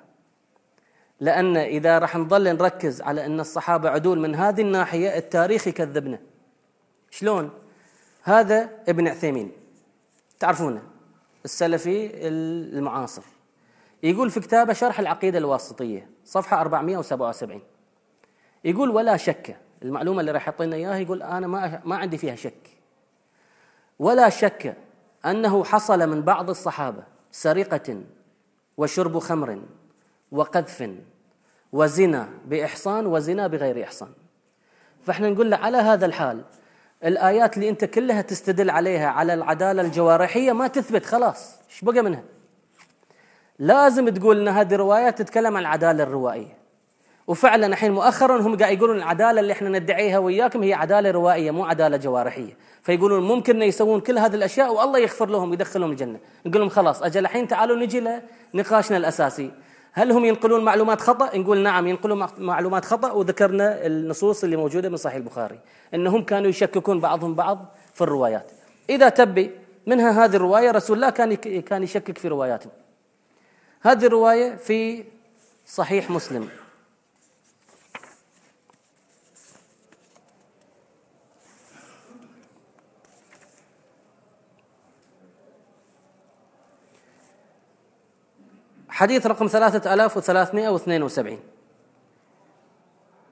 [1.20, 6.20] لأن إذا راح نظل نركز على إن الصحابة عدول من هذه الناحية التاريخ يكذبنا.
[7.10, 7.50] شلون؟
[8.24, 9.52] هذا ابن عثيمين.
[10.40, 10.82] تعرفونه؟
[11.46, 13.24] السلفي المعاصر.
[14.04, 16.11] يقول في كتابه شرح العقيدة الواسطية.
[16.26, 17.62] صفحة 477
[18.64, 22.70] يقول ولا شك المعلومة اللي راح يعطينا إياها يقول أنا ما ما عندي فيها شك.
[24.00, 24.78] ولا شك
[25.26, 28.02] أنه حصل من بعض الصحابة سرقة
[28.78, 29.62] وشرب خمر
[30.32, 30.90] وقذف
[31.72, 34.10] وزنا بإحصان وزنا بغير إحصان.
[35.06, 36.44] فإحنا نقول له على هذا الحال
[37.06, 42.24] الآيات اللي أنت كلها تستدل عليها على العدالة الجوارحية ما تثبت خلاص إيش بقى منها؟
[43.62, 46.58] لازم تقول إن هذه روايات تتكلم عن العدالة الروائية.
[47.28, 51.66] وفعلا الحين مؤخرا هم قاعد يقولون العدالة اللي إحنا ندعيها وياكم هي عدالة روائية مو
[51.66, 52.58] عدالة جوارحية.
[52.82, 56.20] فيقولون ممكن ان يسوون كل هذه الأشياء والله يغفر لهم ويدخلهم الجنة.
[56.46, 58.04] نقول لهم خلاص أجل الحين تعالوا نجي
[58.54, 59.52] لنقاشنا الأساسي.
[59.94, 63.12] هل هم ينقلون معلومات خطأ؟ نقول نعم ينقلون معلومات خطأ.
[63.12, 65.60] وذكرنا النصوص اللي موجودة من صحيح البخاري
[65.94, 68.52] إنهم كانوا يشككون بعضهم بعض في الروايات.
[68.90, 69.52] إذا تبي
[69.88, 72.72] منها هذه الرواية رسول الله كان كان يشكك في رواياتهم.
[73.84, 75.04] هذه الرواية في
[75.68, 76.50] صحيح مسلم.
[88.90, 91.40] حديث رقم 3372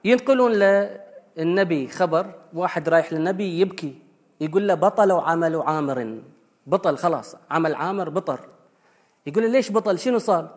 [0.04, 3.98] ينقلون للنبي خبر واحد رايح للنبي يبكي
[4.40, 6.22] يقول له بطل عمل عامر.
[6.66, 8.38] بطل خلاص عمل عامر بطل
[9.26, 10.48] يقول ليش بطل؟ شنو صار؟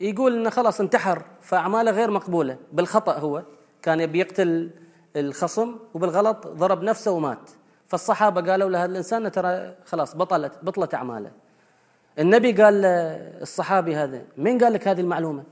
[0.00, 2.56] يقول إنه خلاص انتحر فأعماله غير مقبولة.
[2.72, 3.42] بالخطأ هو
[3.82, 4.70] كان يبي يقتل
[5.16, 7.50] الخصم وبالغلط ضرب نفسه ومات.
[7.86, 11.30] فالصحابة قالوا له هذا الإنسان ترى خلاص بطلت بطلت أعماله.
[12.18, 15.44] النبي قال للصحابي هذا من قال لك هذه المعلومة؟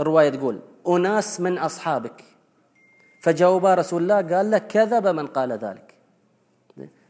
[0.00, 2.24] الرواية تقول أناس من أصحابك.
[3.22, 5.94] فجاوبا رسول الله قال له كذب من قال ذلك.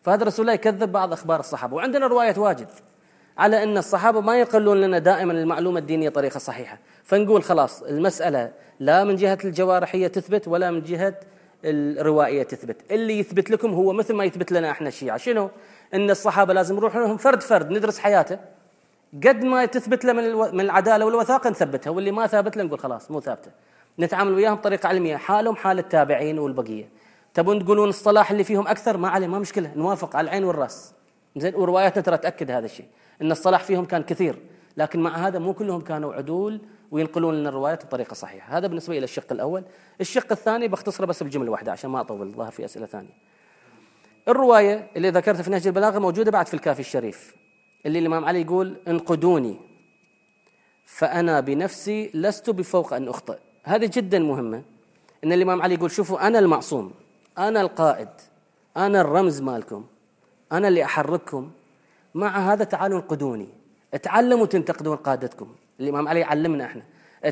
[0.02, 1.76] فهذا رسول الله يكذب بعض أخبار الصحابة.
[1.76, 2.68] وعندنا روايات واجد.
[3.38, 6.78] على أن الصحابة ما يقلون لنا دائما المعلومة الدينية طريقة صحيحة.
[7.04, 11.14] فنقول خلاص المسألة لا من جهة الجوارحية تثبت ولا من جهة
[11.64, 12.76] الروائية تثبت.
[12.90, 15.50] اللي يثبت لكم هو مثل ما يثبت لنا إحنا الشيعه شنو؟
[15.94, 18.38] إن الصحابة لازم نروح لهم فرد فرد ندرس حياته.
[19.26, 23.10] قد ما تثبت له من من العدالة والوثاقه نثبتها واللي ما ثابت له نقول خلاص
[23.10, 23.50] مو ثابتة.
[23.98, 26.88] نتعامل وياهم بطريقة علمية حالهم حال التابعين والبقية.
[27.34, 30.92] تبون تقولون الصلاح اللي فيهم أكثر؟ ما عليه ما مشكلة نوافق على العين والرأس.
[31.36, 32.86] زين ورواياتنا ترى تأكد هذا الشيء.
[33.22, 34.38] إن الصلاح فيهم كان كثير
[34.76, 36.60] لكن مع هذا مو كلهم كانوا عدول
[36.90, 38.58] وينقلون لنا الروايات بطريقة صحيحة.
[38.58, 39.64] هذا بالنسبة إلى الشق الأول.
[40.00, 43.12] الشق الثاني بختصره بس بجمله واحدة عشان ما أطول الظاهر في أسئلة ثانية.
[44.28, 47.34] الرواية اللي ذكرتها في نهج البلاغة موجودة بعد في الكافي الشريف
[47.86, 49.56] اللي الإمام علي يقول انقدوني
[50.84, 53.38] فأنا بنفسي لست بفوق أن أخطئ.
[53.64, 54.62] هذه جدا مهمة
[55.24, 56.92] إن الإمام علي يقول شوفوا أنا المعصوم
[57.38, 58.08] أنا القائد
[58.76, 59.84] أنا الرمز مالكم
[60.52, 61.50] أنا اللي أحرككم
[62.14, 63.48] مع هذا تعالوا انقدوني
[64.02, 65.54] تعلموا تنتقدون قادتكم.
[65.80, 66.82] الإمام علي علمنا إحنا.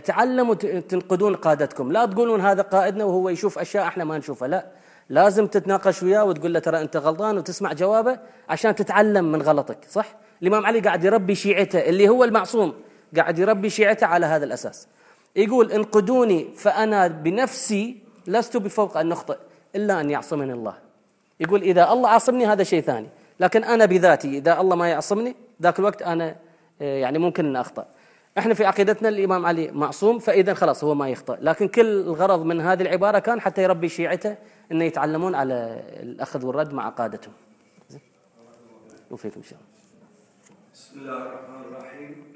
[0.05, 1.93] تعلموا تنقدون قادتكم.
[1.93, 4.49] لا تقولون هذا قائدنا وهو يشوف أشياء إحنا ما نشوفها.
[4.49, 4.67] لا.
[5.09, 8.19] لازم تتناقش وياه وتقول له ترى أنت غلطان وتسمع جوابه
[8.49, 9.79] عشان تتعلم من غلطك.
[9.91, 12.75] صح؟ الإمام علي قاعد يربي شيعته اللي هو المعصوم.
[13.17, 14.89] قاعد يربي شيعته على هذا الأساس.
[15.37, 19.37] يقول انقدوني فأنا بنفسي لست بفوق ان نخطئ
[19.77, 20.75] إلا أن يعصمني الله.
[21.41, 23.09] يقول إذا الله عاصمني هذا شيء ثاني.
[23.41, 26.37] لكن أنا بذاتي إذا الله ما يعصمني ذاك الوقت أنا
[26.81, 27.87] آه، يعني ممكن أن أخطأ.
[28.39, 31.39] إحنا في عقيدتنا الإمام علي معصوم فإذا خلاص هو ما يخطأ.
[31.41, 34.37] لكن كل الغرض من هذه العبارة كان حتى يربي شيعته
[34.73, 37.33] إنه يتعلمون على الأخذ والرد مع قادتهم.
[39.11, 39.71] وفيكم ان شاء الله
[40.75, 42.33] بسم الله الرحمن الرحيم.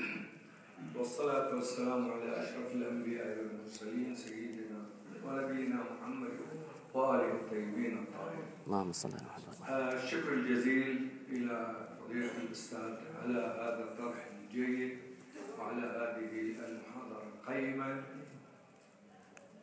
[0.96, 4.80] والصلاة والسلام على أشرف الأنبياء والمرسلين سيدنا
[5.26, 6.30] ونبينا محمد
[6.94, 8.44] وآله الطيبين الطاهرين.
[8.66, 9.49] اللهم صل على محمد.
[9.70, 14.98] آه، الشكر الجزيل إلى فضيلة الأستاذ على هذا الطرح الجيد
[15.58, 18.02] وعلى هذه المحاضرة القيمة.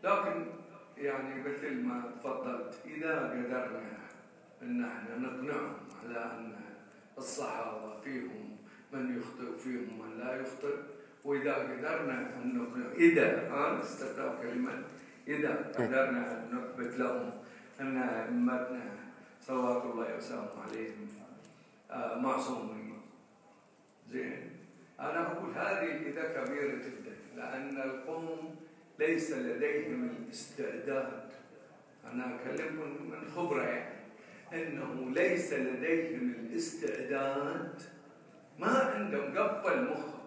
[0.03, 0.45] لكن
[0.97, 3.97] يعني مثل ما تفضلت إذا قدرنا
[4.61, 6.53] أن إحنا نقنعهم على أن
[7.17, 8.57] الصحابة فيهم
[8.93, 10.75] من يخطئ وفيهم من لا يخطئ
[11.23, 14.83] وإذا قدرنا أن نقنع إذا أنا استخدام كلمة
[15.27, 17.31] إذا قدرنا أن نثبت لهم
[17.79, 19.06] أن أئمتنا
[19.47, 21.07] صلوات الله وسلامه عليهم
[21.91, 23.01] آه، معصومين
[24.11, 24.49] زين.
[24.99, 28.55] أنا أقول هذه إذا كبيرة جدا لأن القوم
[28.99, 31.29] ليس لديهم الاستعداد.
[32.13, 33.97] أنا أكلمكم من خبرة يعني.
[34.53, 37.81] إنه ليس لديهم الاستعداد.
[38.59, 40.17] ما عنده مقفل مخه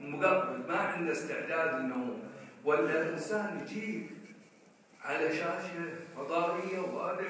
[0.00, 2.18] مقفل ما عنده استعداد انه
[2.64, 4.10] ولا انسان يجيك
[5.04, 7.24] على شاشة فضائية وهذا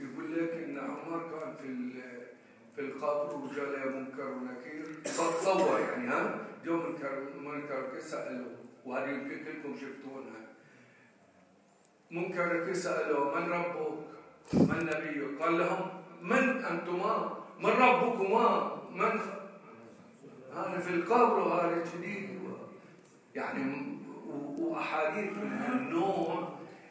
[0.00, 2.00] يقول لك إن عمر كان في
[2.74, 9.76] في القبر وجاء منكر ونكير تصور يعني ها جو منكر منكر سألوه وهذه يمكن كلكم
[9.76, 10.40] شفتونها
[12.10, 14.04] منكر نكير سألوه من ربك؟
[14.54, 15.88] من نبيك؟ قال لهم
[16.22, 19.20] من أنتما؟ من ربكما؟ من
[20.54, 22.40] هذا في القبر وهذا جديد
[23.34, 23.98] يعني
[24.58, 26.48] وأحاديث من هالنوع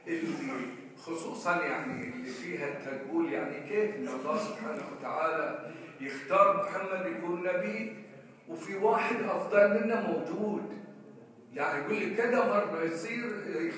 [0.07, 5.71] اللي خصوصا يعني اللي فيها تقول يعني كيف إن الله سبحانه وتعالى
[6.01, 7.95] يختار محمد يكون نبي
[8.49, 10.73] وفي واحد أفضل منه موجود.
[11.53, 13.31] يعني يقول لك كذا مرة يصير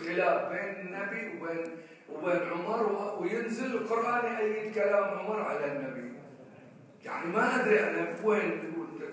[0.06, 1.72] خلاف بين النبي وبين
[2.14, 6.12] وبين عمر وينزل القرآن يأيد كلام عمر على النبي.
[7.06, 8.62] يعني ما أدري أنا وين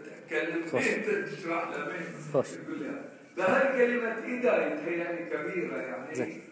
[0.05, 1.84] تتكلم فين تشرح له
[2.32, 3.05] فين يقول لها
[3.36, 6.42] فهالكلمة إذا يتهيألي كبيرة يعني.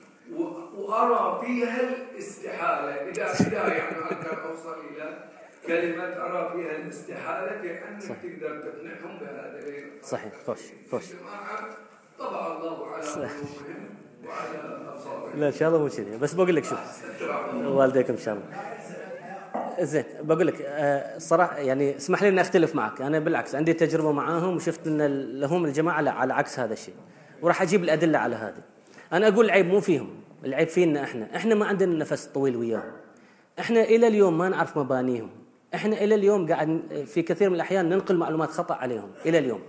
[0.76, 2.90] وأرى فيها الاستحالة.
[2.90, 5.18] إذا إذا يعني أقدر أوصل إلى
[5.66, 9.60] كلمة أرى فيها الاستحالة بأنك تقدر تقنعهم بهذا
[10.02, 10.32] صحيح.
[10.46, 10.58] خوش
[10.90, 11.04] خوش
[12.18, 13.88] طبع الله على قلوبهم
[14.24, 15.40] وعلى أبصارهم.
[15.40, 16.78] لا إن شاء الله مو كذي بس بقول لك شوف
[17.54, 18.46] والديكم إن شاء الله.
[19.84, 23.00] زين بقول لك آه، صراحة يعني اسمح لي إني أختلف معك.
[23.00, 25.06] أنا بالعكس عندي تجربة معاهم وشفت إن
[25.40, 26.94] لهم الجماعة لا على عكس هذا الشيء.
[27.42, 28.62] وراح أجيب الأدلة على هذا
[29.12, 30.19] أنا أقول العيب مو فيهم.
[30.45, 31.36] العيب فينا إحنا.
[31.36, 32.93] إحنا ما عندنا نفس طويل وياهم
[33.59, 35.30] إحنا إلى اليوم ما نعرف مبانيهم.
[35.74, 39.11] إحنا إلى اليوم قاعد في كثير من الأحيان ننقل معلومات خطأ عليهم.
[39.26, 39.61] إلى اليوم.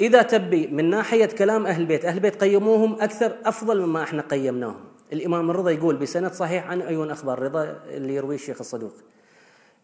[0.00, 4.84] إذا تبي من ناحية كلام أهل البيت أهل البيت قيموهم أكثر أفضل مما إحنا قيمناهم.
[5.12, 8.94] الإمام الرضا يقول بسند صحيح عن ايون أخبار رضا اللي يرويه الشيخ الصدوق.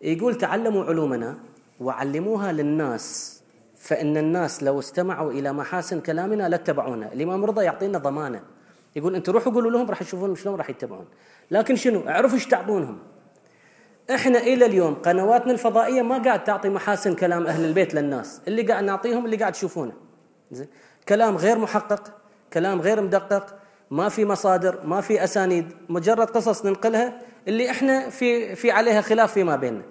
[0.02, 1.38] يقول تعلموا علومنا
[1.80, 3.38] وعلموها للناس
[3.76, 7.12] فإن الناس لو استمعوا إلى محاسن كلامنا لاتبعونا.
[7.12, 8.42] الإمام الرضا يعطينا ضمانة.
[8.96, 11.06] يقول أنتم روحوا قولوا لهم راح يشوفون شلون راح يتبعون.
[11.50, 12.98] لكن شنو؟ اعرفوا إيش تعطونهم
[14.14, 18.40] إحنا إلى اليوم قنواتنا الفضائية ما قاعد تعطي محاسن كلام أهل البيت للناس.
[18.48, 19.92] اللي قاعد نعطيهم اللي قاعد تشوفونه
[20.50, 20.66] زين؟
[21.08, 22.12] كلام غير محقق
[22.52, 23.54] كلام غير مدقق
[23.90, 25.66] ما في مصادر ما في أسانيد.
[25.88, 29.82] مجرد قصص ننقلها اللي إحنا في في عليها خلاف فيما بيننا.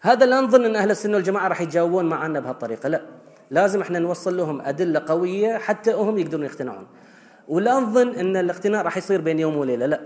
[0.00, 3.02] هذا لا نظن إن أهل السنة والجماعة راح يجاوبون معنا بهالطريقة لا.
[3.50, 6.86] لازم إحنا نوصل لهم أدلة قوية حتى هم يقدرون يقتنعون.
[7.48, 10.00] ولا نظن أن الاقتناع راح يصير بين يوم وليلة لا.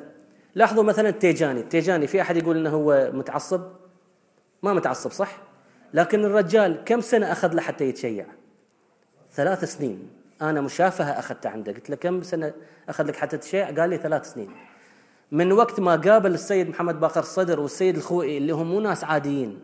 [0.55, 3.63] لاحظوا مثلا التيجاني التيجاني في أحد يقول إنه هو متعصب؟
[4.63, 5.37] ما متعصب صح؟
[5.95, 8.27] لكن الرجال كم سنة أخذ له حتى يتشيع؟
[9.33, 10.09] ثلاث سنين.
[10.43, 11.73] أنا مشافهة اخذتها عنده.
[11.73, 12.53] قلت له كم سنة
[12.89, 14.51] أخذ لك حتى تشيع قال لي ثلاث سنين.
[15.33, 19.59] من وقت ما قابل السيد محمد باقر الصدر والسيد الخوئي اللي هم مو ناس عاديين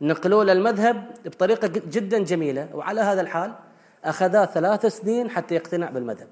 [0.00, 3.52] نقلوا له المذهب بطريقة جدا جميلة وعلى هذا الحال
[4.04, 6.28] اخذا ثلاث سنين حتى يقتنع بالمذهب.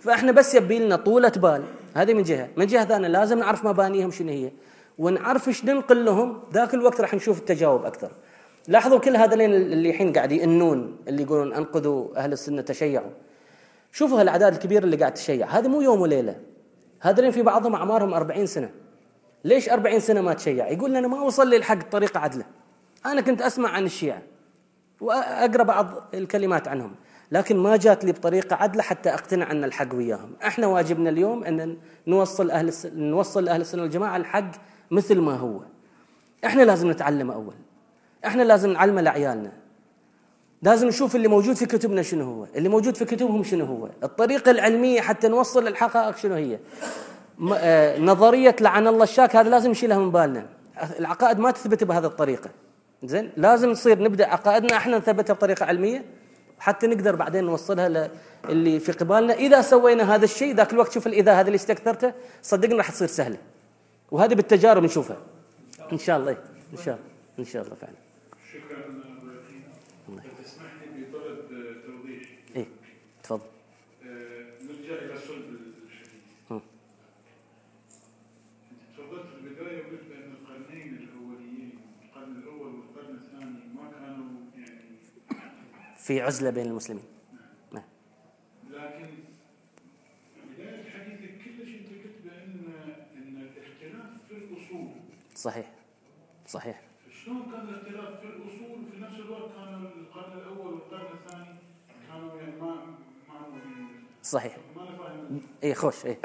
[0.00, 1.62] فاحنا بس يبي لنا طولة بال
[1.94, 2.48] هذه من جهة.
[2.56, 4.50] من جهة ثانية لازم نعرف مبانيهم شنو هي.
[4.98, 6.42] ونعرف إيش ننقل لهم.
[6.52, 8.10] ذاك الوقت راح نشوف التجاوب أكثر.
[8.68, 13.10] لاحظوا كل هذولين اللي الحين قاعد ينون اللي يقولون أنقذوا أهل السنة تشيعوا.
[13.92, 15.46] شوفوا هالأعداد الكبيرة اللي قاعد تشيع.
[15.46, 16.36] هذا مو يوم وليلة.
[17.00, 18.70] هذولين في بعضهم أعمارهم 40 سنة.
[19.44, 22.44] ليش 40 سنة ما تشيع؟ يقول أنا ما وصل لي الحق بطريقه عدله.
[23.06, 24.22] أنا كنت أسمع عن الشيعة.
[25.00, 26.94] وأقرأ بعض الكلمات عنهم.
[27.32, 30.32] لكن ما جات لي بطريقة عدلة حتى أقتنع أن الحق وياهم.
[30.46, 31.76] إحنا واجبنا اليوم أن
[32.06, 34.50] نوصل أهل نوصل أهل السنة والجماعة الحق
[34.90, 35.60] مثل ما هو.
[36.44, 37.54] إحنا لازم نتعلم أول.
[38.26, 39.52] إحنا لازم نعلمه لعيالنا.
[40.62, 42.46] لازم نشوف اللي موجود في كتبنا شنو هو.
[42.54, 43.88] اللي موجود في كتبهم شنو هو.
[44.02, 46.58] الطريقة العلمية حتى نوصل للحقائق شنو هي.
[47.54, 50.46] آه، نظرية لعن الله الشاك هذا لازم نشيلها من بالنا.
[50.98, 52.50] العقائد ما تثبت بهذه الطريقة.
[53.04, 54.76] زين؟ لازم نصير نبدأ عقائدنا.
[54.76, 56.04] إحنا نثبتها بطريقة علمية.
[56.60, 58.10] حتى نقدر بعدين نوصلها
[58.48, 59.34] اللي في قبالنا.
[59.34, 63.38] إذا سوينا هذا الشيء ذاك الوقت شوف الاذا هذا اللي استكثرته صدقني راح تصير سهلة.
[64.10, 65.16] وهذه بالتجارب نشوفها.
[65.92, 66.36] إن شاء الله
[66.72, 67.06] إن شاء الله
[67.38, 67.94] إن شاء الله فعلا.
[73.22, 73.46] تفضل
[74.04, 75.44] آه، نرجع إلى صلب
[75.86, 76.62] الحديث
[78.96, 81.72] تفضلت في البدايه وقلت بان القرنين الاوليين
[82.04, 84.96] القرن الأول والقرن الثاني ما كانوا يعني
[86.00, 87.04] في عزلة بين المسلمين.
[87.72, 87.82] نعم.
[88.72, 89.06] لكن
[90.58, 92.72] بداية حديثك كلش انت قلت بان
[93.16, 94.88] إن الاختلاف في الأصول.
[95.34, 95.72] صحيح.
[96.46, 96.80] صحيح.
[97.24, 101.56] شلون كان الاختلاف في الأصول؟ وفي نفس الوقت كان القرن الأول والقرن الثاني
[102.08, 102.90] كانوا يعني ما
[104.22, 104.56] صحيح.
[105.64, 106.16] اي خوش اي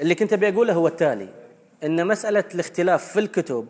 [0.00, 1.34] اللي كنت أبي أقوله هو التالي.
[1.84, 3.68] إن مسألة الاختلاف في الكتب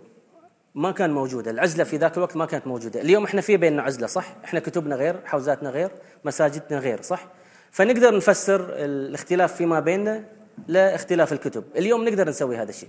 [0.76, 1.50] ما كان موجودة.
[1.50, 3.00] العزلة في ذاك الوقت ما كانت موجودة.
[3.00, 5.90] اليوم إحنا في بيننا عزلة صح؟ إحنا كتبنا غير حوزاتنا غير
[6.24, 7.26] مساجدنا غير صح؟
[7.70, 10.24] فنقدر نفسر الاختلاف فيما بيننا
[10.68, 11.64] لاختلاف الكتب.
[11.76, 12.88] اليوم نقدر نسوي هذا الشيء.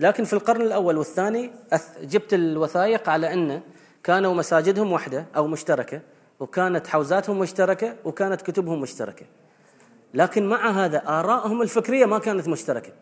[0.00, 1.50] لكن في القرن الأول والثاني
[2.02, 3.60] جبت الوثائق على أن
[4.04, 6.00] كانوا مساجدهم واحدة أو مشتركة
[6.40, 9.26] وكانت حوزاتهم مشتركة وكانت كتبهم مشتركة.
[10.14, 12.92] لكن مع هذا آرائهم الفكرية ما كانت مشتركة.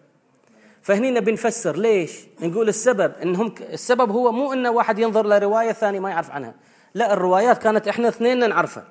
[0.85, 6.01] فهني نبي نفسر ليش؟ نقول السبب إنهم السبب هو مو إن واحد ينظر لرواية ثاني
[6.01, 6.55] ما يعرف عنها.
[6.95, 8.85] لا الروايات كانت إحنا اثنين نعرفها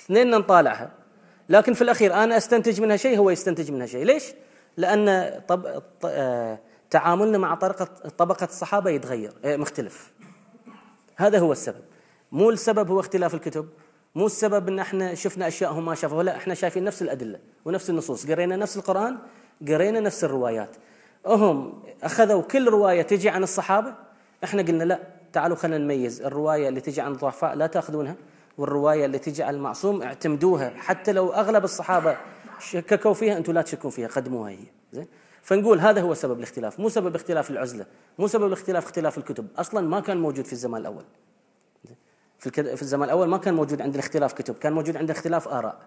[0.00, 0.90] اثنين نطالعها.
[1.48, 4.04] لكن في الأخير أنا أستنتج منها شيء هو يستنتج منها شيء.
[4.04, 4.24] ليش؟
[4.76, 5.82] لأن طب...
[6.04, 6.58] آه،
[6.90, 7.84] تعاملنا مع طريقه
[8.18, 10.12] طبقة الصحابة يتغير آه، مختلف.
[11.16, 11.84] هذا هو السبب.
[12.32, 13.68] مو السبب هو اختلاف الكتب
[14.14, 17.90] مو السبب إن إحنا شفنا أشياء هم ما شافوها لا إحنا شايفين نفس الأدلة ونفس
[17.90, 18.26] النصوص.
[18.26, 19.18] قرينا نفس القرآن
[19.68, 20.76] قرينا نفس الروايات.
[21.34, 23.94] هم أخذوا كل رواية تجي عن الصحابة؟
[24.44, 24.98] إحنا قلنا لا.
[25.32, 26.22] تعالوا خلينا نميز.
[26.22, 28.16] الرواية اللي تجي عن الضعفاء لا تأخذونها
[28.58, 30.72] والرواية اللي تجي عن المعصوم اعتمدوها.
[30.76, 32.16] حتى لو أغلب الصحابة
[32.60, 34.58] شككوا فيها أنتم لا تشكون فيها قدموها هي.
[34.92, 35.06] زين؟
[35.42, 36.80] فنقول هذا هو سبب الاختلاف.
[36.80, 37.86] مو سبب اختلاف العزلة.
[38.18, 39.46] مو سبب الاختلاف اختلاف الكتب.
[39.56, 41.04] أصلا ما كان موجود في الزمان الأول.
[42.38, 44.54] في في الزمان الأول ما كان موجود عندنا اختلاف كتب.
[44.54, 45.78] كان موجود عندنا اختلاف آراء.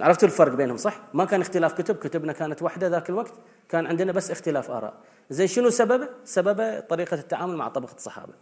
[0.00, 3.34] عرفتوا الفرق بينهم صح؟ ما كان اختلاف كتب كتبنا كانت واحدة ذاك الوقت
[3.68, 4.94] كان عندنا بس اختلاف آراء
[5.30, 8.32] زين شنو سببه؟ سببه طريقة التعامل مع طبقة الصحابة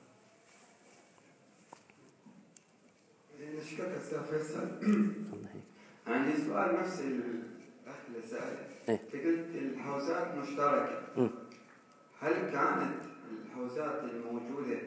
[6.06, 8.20] عندي سؤال نفس الاخ اللي
[8.88, 8.94] إيه.
[8.94, 11.30] أنت قلت الحوزات مشتركة مم.
[12.20, 12.94] هل كانت
[13.30, 14.78] الحوزات الموجودة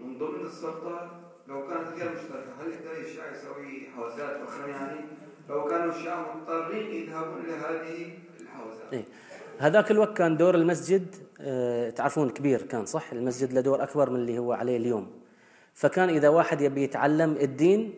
[0.00, 5.00] من ضمن السلطه لو كانت غير مشتركة هل يقدر الشيعة يسوي حوزات أخرى يعني
[5.48, 9.04] لو كانوا الشيعة مضطرين يذهبون لهذه الحوزات إيه.
[9.58, 14.16] هذاك الوقت كان دور المسجد آه، تعرفون كبير كان صح؟ المسجد له دور أكبر من
[14.16, 15.10] اللي هو عليه اليوم.
[15.74, 17.94] فكان إذا واحد يبي يتعلم الدين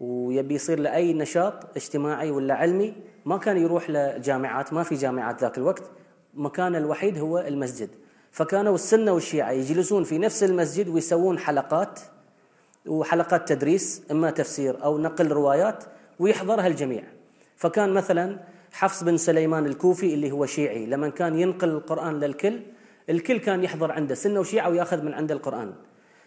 [0.00, 5.40] ويبي يصير له أي نشاط اجتماعي ولا علمي ما كان يروح لجامعات ما في جامعات
[5.40, 5.90] ذاك الوقت.
[6.34, 7.88] مكانه الوحيد هو المسجد.
[8.30, 12.00] فكانوا السنة والشيعة يجلسون في نفس المسجد ويسوون حلقات
[12.86, 15.84] وحلقات تدريس إما تفسير أو نقل روايات.
[16.18, 17.02] ويحضرها الجميع.
[17.56, 18.38] فكان مثلا
[18.72, 22.60] حفص بن سليمان الكوفي اللي هو شيعي لما كان ينقل القرآن للكل
[23.10, 25.72] الكل كان يحضر عنده سنة وشيعة ويأخذ من عنده القرآن.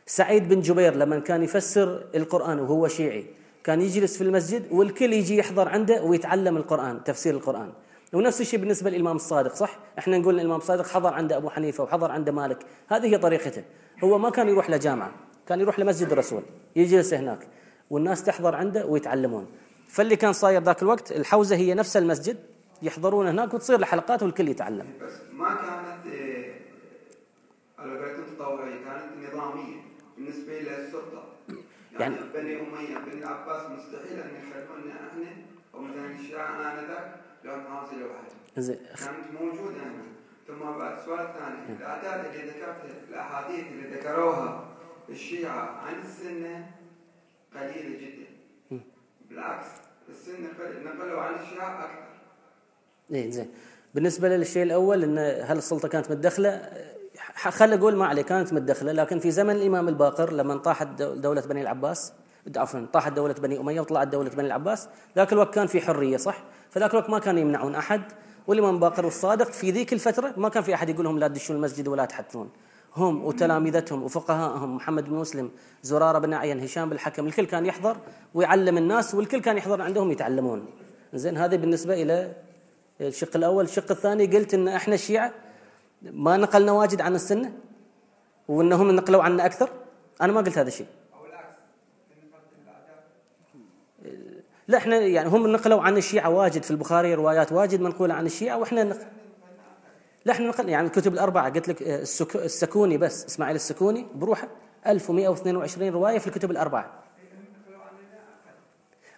[0.06, 3.26] سعيد بن جبير لما كان يفسر القرآن وهو شيعي
[3.64, 7.70] كان يجلس في المسجد والكل يجي يحضر عنده ويتعلم القرآن تفسير القرآن.
[8.14, 12.12] ونفس الشيء بالنسبة للإمام الصادق صح؟ إحنا نقول الإمام الصادق حضر عند أبو حنيفة وحضر
[12.12, 12.60] عند مالك.
[12.88, 13.64] هذه هي طريقته.
[14.04, 15.12] هو ما كان يروح لجامعة
[15.48, 16.42] كان يروح لمسجد الرسول
[16.76, 17.48] يجلس هناك
[17.90, 19.48] والناس تحضر عنده ويتعلمون.
[19.88, 22.38] فاللي كان صاير ذاك الوقت الحوزة هي نفس المسجد
[22.82, 24.94] يحضرون هناك وتصير الحلقات والكل يتعلم.
[25.02, 26.16] بس ما كانت
[27.80, 29.76] على قولتهم تطوعيه كانت نظامية
[30.18, 31.24] بالنسبة للسلطة.
[32.00, 35.32] يعني, يعني- بني أمية بني العباس مستحيل أن يخلونا إحنا
[35.76, 37.16] أو مثلا الشيعة انذاك
[37.46, 38.38] لهم حوزة لوحدهم.
[38.58, 38.78] زين.
[39.00, 40.04] كانت موجودة هنا.
[40.48, 41.78] ثم بعد سؤال ثاني.
[41.80, 44.68] الأعداد اللي ذكرتها الأحاديث اللي ذكروها
[45.10, 46.72] الشيعة عن السنة
[47.56, 48.27] قليلة جدا.
[49.30, 49.66] بالعكس
[50.10, 52.04] السنة قل- نقلوا عن الشيعة أكثر.
[53.12, 53.50] إيه زين.
[53.96, 56.70] بالنسبة للشيء الأول إن هل السلطة كانت متدخلة؟
[57.18, 61.14] ح- خل أقول ما عليه كانت متدخلة لكن في زمن الإمام الباقر لما طاحت دو-
[61.16, 62.14] دولة بني العباس
[62.58, 66.44] عفوا طاحت دولة بني أمية وطلعت دولة بني العباس ذاك الوقت كان في حرية صح؟
[66.70, 68.02] فذاك الوقت ما كانوا يمنعون أحد
[68.48, 71.88] والإمام الباقر والصادق في ذيك الفترة ما كان في أحد يقول لهم لا تدشون المسجد
[71.88, 72.50] ولا تحدثون
[72.98, 75.52] هم وتلامذتهم وفقهاءهم محمد بن مسلم
[75.84, 77.98] زرارة بن عين هشام بالحكم الكل كان يحضر
[78.34, 80.66] ويعلم الناس والكل كان يحضر عندهم يتعلمون.
[81.14, 82.34] زين هذه بالنسبة إلى
[83.02, 83.64] الشق الأول.
[83.64, 85.32] الشق الثاني قلت إن إحنا الشيعه
[86.02, 87.52] ما نقلنا واجد عن السنة
[88.48, 89.70] وإنهم نقلوا عنا أكثر.
[90.22, 90.88] أنا ما قلت هذا الشيء.
[94.68, 98.58] لا إحنا يعني هم نقلوا عن الشيعة واجد في البخاري روايات واجد منقولة عن الشيعة
[98.58, 98.98] وإحنا نق...
[100.28, 102.36] لا إحنا نقل يعني الكتب الأربعة قلت لك آه، السك...
[102.36, 104.48] السكوني بس إسماعيل السكوني بروحه
[104.88, 107.04] 1122 رواية في الكتب الأربعة.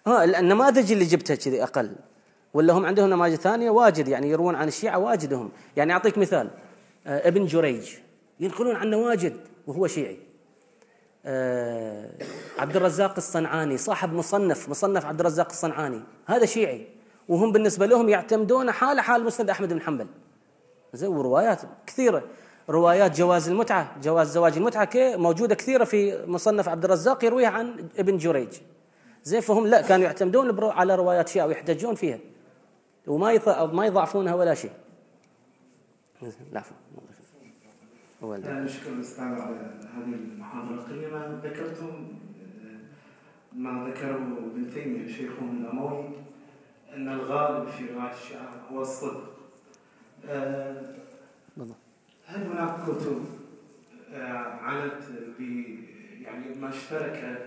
[0.06, 1.96] آه النماذج اللي جبتها كذي أقل.
[2.54, 6.50] ولا هم عندهم نماذج ثانية؟ واجد يعني يروون عن الشيعة واجد هم يعني أعطيك مثال
[7.06, 7.90] آه ابن جريج.
[8.40, 9.36] ينقلون عنه واجد
[9.66, 10.18] وهو شيعي.
[11.24, 12.10] آه
[12.58, 16.02] عبد الرزاق الصنعاني صاحب مصنف مصنف عبد الرزاق الصنعاني.
[16.26, 16.86] هذا شيعي.
[17.28, 20.06] وهم بالنسبة لهم يعتمدون حاله حال مسند أحمد بن حنبل.
[21.02, 22.22] وروايات كثيرة.
[22.70, 27.88] روايات جواز المتعة جواز زواج المتعة كي موجودة كثيرة في مصنف عبد الرزاق يرويها عن
[27.98, 28.48] ابن جريج.
[29.24, 32.18] زين فهم لا كانوا يعتمدون على روايات شيعة ويحتجون فيها.
[33.06, 34.70] وما ما يضعفونها ولا شيء.
[36.22, 36.76] زين، لا عفوا
[38.22, 39.56] هو الد- نشكر الأستاذ على
[39.96, 40.74] هذه المحاضرة.
[40.74, 46.04] القيمة ذكرتم آه، ما ذكره ابن تيمية شيخهم الأموي
[46.96, 49.30] أن الغالب في رواية الشيعة هو الصدق.
[50.28, 50.79] آه،.
[52.30, 53.24] هل هناك كتب
[54.14, 54.92] آه، عنت
[56.20, 57.38] يعني ما اشترك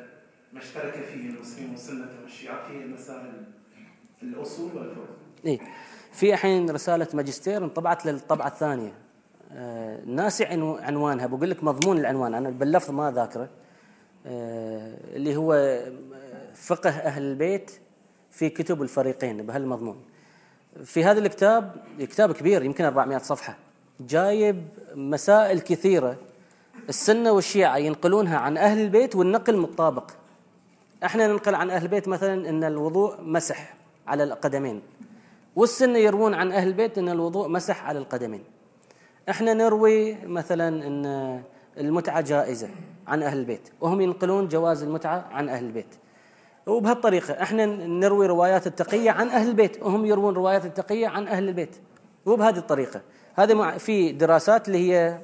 [0.54, 3.44] ما اشترك فيه المسلمين والسنة والشيعة في مسائل
[4.24, 5.06] الأصول والفروع
[5.46, 5.60] إيه.
[6.14, 8.94] في الحين رسالة ماجستير انطبعت للطبعة الثانية.
[9.52, 13.50] آه ناسي عنو- عنوانها بقول لك مضمون العنوان أنا باللفظ ما ذاكره
[14.26, 15.80] آه اللي هو
[16.56, 17.72] فقه أهل البيت
[18.32, 20.02] في كتب الفريقين بهالمضمون.
[20.84, 23.58] في هذا الكتاب كتاب كبير يمكن 400 صفحة.
[24.00, 26.18] جايب مسائل كثيرة
[26.90, 30.12] السنة والشيعة ينقلونها عن أهل البيت والنقل متطابق
[31.04, 33.74] إحنا ننقل عن أهل البيت مثلا إن الوضوء مسح
[34.08, 34.82] على القدمين
[35.56, 38.44] والسنة يروون عن أهل البيت إن الوضوء مسح على القدمين.
[39.30, 41.42] إحنا نروي مثلا إن
[41.78, 42.70] المتعة جائزة
[43.08, 45.96] عن أهل البيت وهم ينقلون جواز المتعة عن أهل البيت.
[46.68, 51.76] وبهالطريقة إحنا نروي روايات التقية عن أهل البيت وهم يروون روايات التقية عن أهل البيت.
[52.26, 53.02] وبهذه الطريقة
[53.38, 55.20] مع في دراسات اللي هي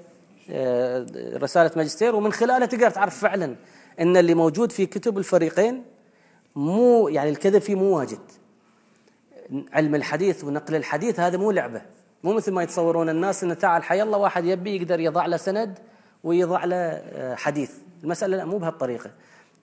[0.51, 1.05] آه،
[1.35, 3.55] رسالة ماجستير ومن خلالها تقدر تعرف فعلا
[3.99, 5.83] إن اللي موجود في كتب الفريقين
[6.55, 8.19] مو يعني الكذب فيه مو واجد.
[9.73, 11.81] علم الحديث ونقل الحديث هذا مو لعبة.
[12.23, 15.79] مو مثل ما يتصورون الناس انه تعال حي الله واحد يبي يقدر يضع له سند
[16.23, 17.71] ويضع له آه، حديث.
[18.03, 19.11] المسألة لا مو بهالطريقة.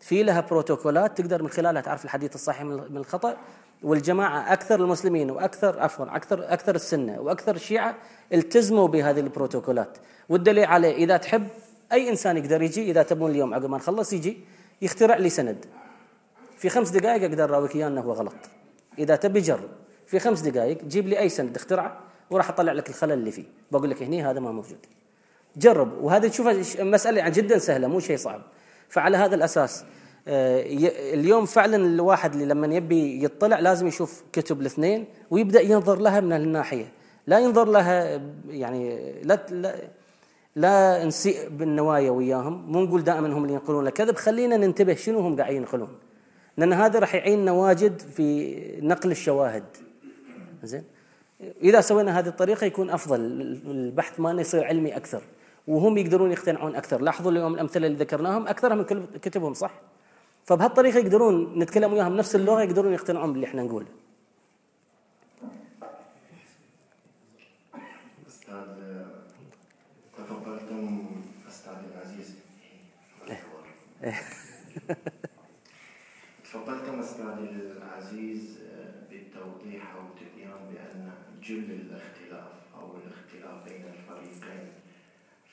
[0.01, 3.36] في لها بروتوكولات تقدر من خلالها تعرف الحديث الصحيح من الخطأ
[3.83, 7.97] والجماعة أكثر المسلمين وأكثر عفوا أكثر أكثر السنة وأكثر الشيعة
[8.33, 9.99] التزموا بهذه البروتوكولات.
[10.29, 11.49] والدليل عليه إذا تحب
[11.93, 14.39] أي إنسان يقدر يجي إذا تبون اليوم عقب ما نخلص يجي
[14.83, 15.64] يخترع لي سند.
[16.59, 18.35] في خمس دقائق أقدر أراويك إياه إنه هو غلط.
[18.99, 19.68] إذا تبي جرب.
[20.07, 22.01] في خمس دقائق جيب لي أي سند اخترعه
[22.31, 23.45] وراح أطلع لك الخلل اللي فيه.
[23.72, 24.87] بقول لك هني هذا ما موجود.
[25.57, 26.03] جرب.
[26.03, 28.43] وهذه تشوفها مسألة يعني جدا سهلة مو شيء صعب.
[28.89, 29.85] فعلى هذا الأساس
[30.29, 36.33] اليوم فعلا الواحد اللي لما يبي يطلع لازم يشوف كتب الاثنين ويبدأ ينظر لها من
[36.33, 36.93] الناحيه
[37.27, 39.74] لا ينظر لها يعني لا لا,
[40.57, 42.72] لا نسيء بالنوايا وياهم.
[42.72, 45.89] مو نقول دائما هم اللي ينقلون الكذب خلينا ننتبه شنو هم قاعدين ينقلون.
[46.57, 49.64] لأن هذا راح يعيننا واجد في نقل الشواهد.
[50.62, 50.85] زين؟
[51.62, 53.20] إذا سوينا هذه الطريقة يكون أفضل.
[53.66, 55.22] البحث مالنا يصير علمي أكثر.
[55.68, 57.01] وهم يقدرون يقتنعون أكثر.
[57.01, 58.49] لاحظوا اليوم الأمثلة اللي ذكرناهم.
[58.49, 58.85] اكثرها من
[59.22, 59.81] كتبهم صح؟
[60.47, 63.86] فبهالطريقة يقدرون نتكلم وياهم نفس اللغة يقدرون يقتنعون باللي إحنا نقوله.
[76.44, 77.24] تفضلتم أستاذ
[77.76, 78.59] العزيز
[79.11, 84.68] بالتوضيح أو التبيان بأن جل الاختلاف أو الاختلاف بين الفريقين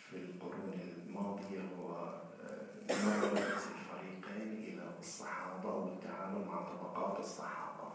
[0.10, 0.74] في القرون
[1.08, 2.14] الماضية هو
[2.90, 3.64] نظره
[5.04, 7.88] الصحابة والتعامل مع طبقات الصحابة.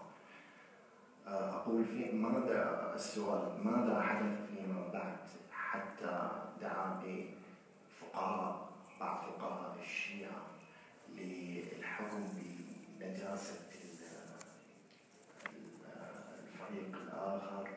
[1.27, 5.17] آه، أقول في ماذا السؤال؟ ماذا حدث فيما بعد
[5.53, 6.31] حتى
[6.61, 8.69] دعا بفقهاء
[9.01, 10.43] بعض فقهاء الشيعة
[11.09, 12.29] للحكم
[13.01, 13.61] بنجاسة
[16.45, 17.69] الفريق الآخر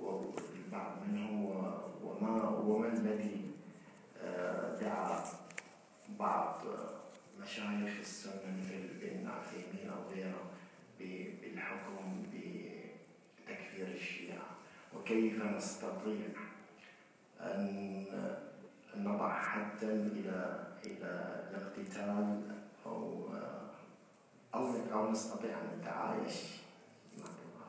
[0.00, 1.30] والبعض منه
[2.04, 3.50] وما وما الذي
[4.22, 5.24] آه، دعا
[6.18, 6.56] بعض
[7.42, 10.44] مشايخ السنة مثل ابن عثيمين أو غيره
[10.98, 14.46] بالحكم بتكفير الشيعة.
[14.96, 16.28] وكيف نستطيع
[17.40, 18.06] أن
[18.96, 22.42] نضع حدا إلى إلى الاقتتال
[22.86, 23.28] أو
[24.54, 26.34] أو أو نستطيع أن نتعايش؟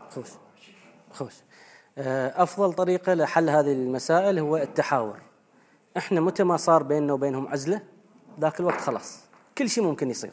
[0.09, 0.28] خوش.
[1.11, 1.34] خوش.
[1.97, 5.19] أفضل طريقة لحل هذه المسائل هو التحاور.
[5.97, 7.82] إحنا متى ما صار بيننا وبينهم عزلة
[8.39, 9.22] ذاك الوقت خلاص.
[9.57, 10.31] كل شيء ممكن يصير.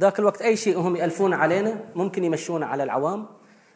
[0.00, 3.26] ذاك الوقت أي شيء هم يألفون علينا ممكن يمشونه على العوام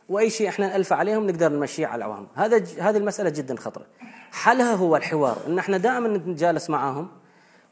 [0.08, 2.26] وأي شيء إحنا نالفه عليهم نقدر نمشيه على العوام.
[2.34, 2.80] هذا ج...
[2.80, 3.86] هذه المسألة جدا خطرة.
[4.32, 7.08] حلها هو الحوار إن إحنا دائما نتجالس معاهم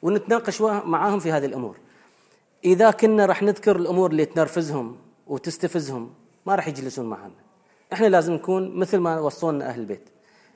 [0.02, 1.76] ونتناقش معاهم في هذه الأمور.
[2.64, 4.96] إذا كنا راح نذكر الأمور اللي تنرفزهم
[5.26, 6.14] وتستفزهم
[6.46, 7.34] ما راح يجلسون معنا
[7.92, 10.08] إحنا لازم نكون مثل ما وصونا أهل البيت.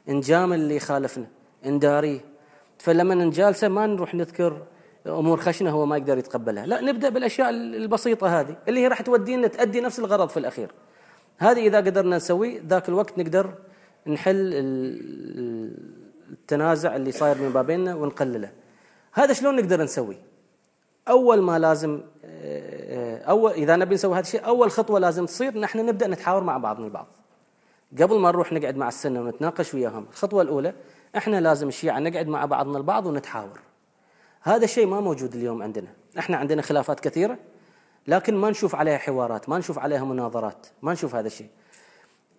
[0.08, 1.26] نجامل اللي يخالفنا
[1.66, 2.20] نداريه
[2.78, 4.62] فلما نجالسه ما نروح نذكر
[5.06, 6.66] أمور خشنة هو ما يقدر يتقبلها.
[6.66, 10.70] لا نبدأ بالأشياء البسيطة هذه اللي هي راح تودينا تأدي نفس الغرض في الأخير.
[11.38, 13.54] هذه إذا قدرنا نسوي ذاك الوقت نقدر
[14.06, 14.50] نحل
[16.30, 18.50] التنازع اللي صاير من بابيننا ونقلله.
[19.12, 20.16] هذا شلون نقدر نسوي؟
[21.08, 22.00] أول ما لازم
[23.28, 26.86] أول إذا نبي نسوي هذا الشيء أول خطوة لازم تصير نحن نبدأ نتحاور مع بعضنا
[26.86, 27.06] البعض.
[28.00, 30.74] قبل ما نروح نقعد مع السنة ونتناقش وياهم الخطوة الأولى
[31.16, 33.58] إحنا لازم الشيعة نقعد مع بعضنا البعض ونتحاور.
[34.42, 35.88] هذا الشيء ما موجود اليوم عندنا.
[36.18, 37.38] إحنا عندنا خلافات كثيرة
[38.06, 41.48] لكن ما نشوف عليها حوارات ما نشوف عليها مناظرات ما نشوف هذا الشيء.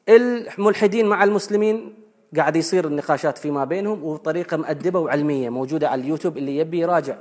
[0.09, 1.93] الملحدين مع المسلمين
[2.37, 7.17] قاعد يصير النقاشات فيما بينهم وبطريقه مؤدبة وعلمية موجودة على اليوتيوب اللي يبي يراجع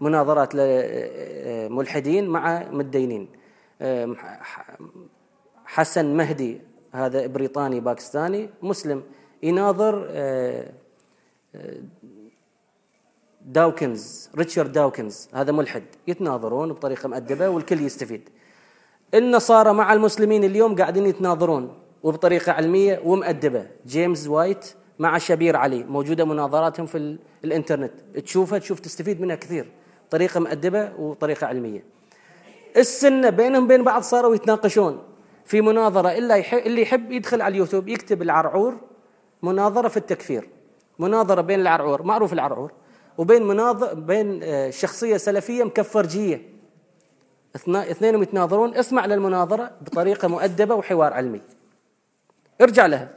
[0.00, 3.28] مناظرات لملحدين مع متدينين.
[5.64, 6.60] حسن مهدي
[6.92, 9.02] هذا بريطاني باكستاني مسلم
[9.42, 10.06] يناظر
[13.44, 18.28] داوكنز ريتشارد داوكنز هذا ملحد يتناظرون بطريقة مؤدبة والكل يستفيد.
[19.14, 23.66] النصارى مع المسلمين اليوم قاعدين يتناظرون وبطريقة علمية ومؤدبة.
[23.86, 27.92] جيمس وايت مع شبير علي موجودة مناظراتهم في الإنترنت.
[28.24, 29.66] تشوفها تشوف تستفيد منها كثير.
[30.10, 31.84] طريقة مؤدبة وطريقة علمية.
[32.76, 35.02] السنة بينهم بين بعض صاروا يتناقشون
[35.44, 36.08] في مناظرة.
[36.08, 38.74] إلا اللي يحب يدخل على اليوتيوب يكتب العرعور
[39.42, 40.48] مناظرة في التكفير.
[40.98, 42.72] مناظرة بين العرعور معروف العرعور.
[43.18, 46.42] وبين مناظر بين آه، شخصية سلفية مكفرجية.
[47.56, 48.74] اثنين يتناظرون.
[48.74, 51.40] اسمع للمناظرة بطريقة مؤدبة وحوار علمي.
[52.60, 53.10] ارجع لها.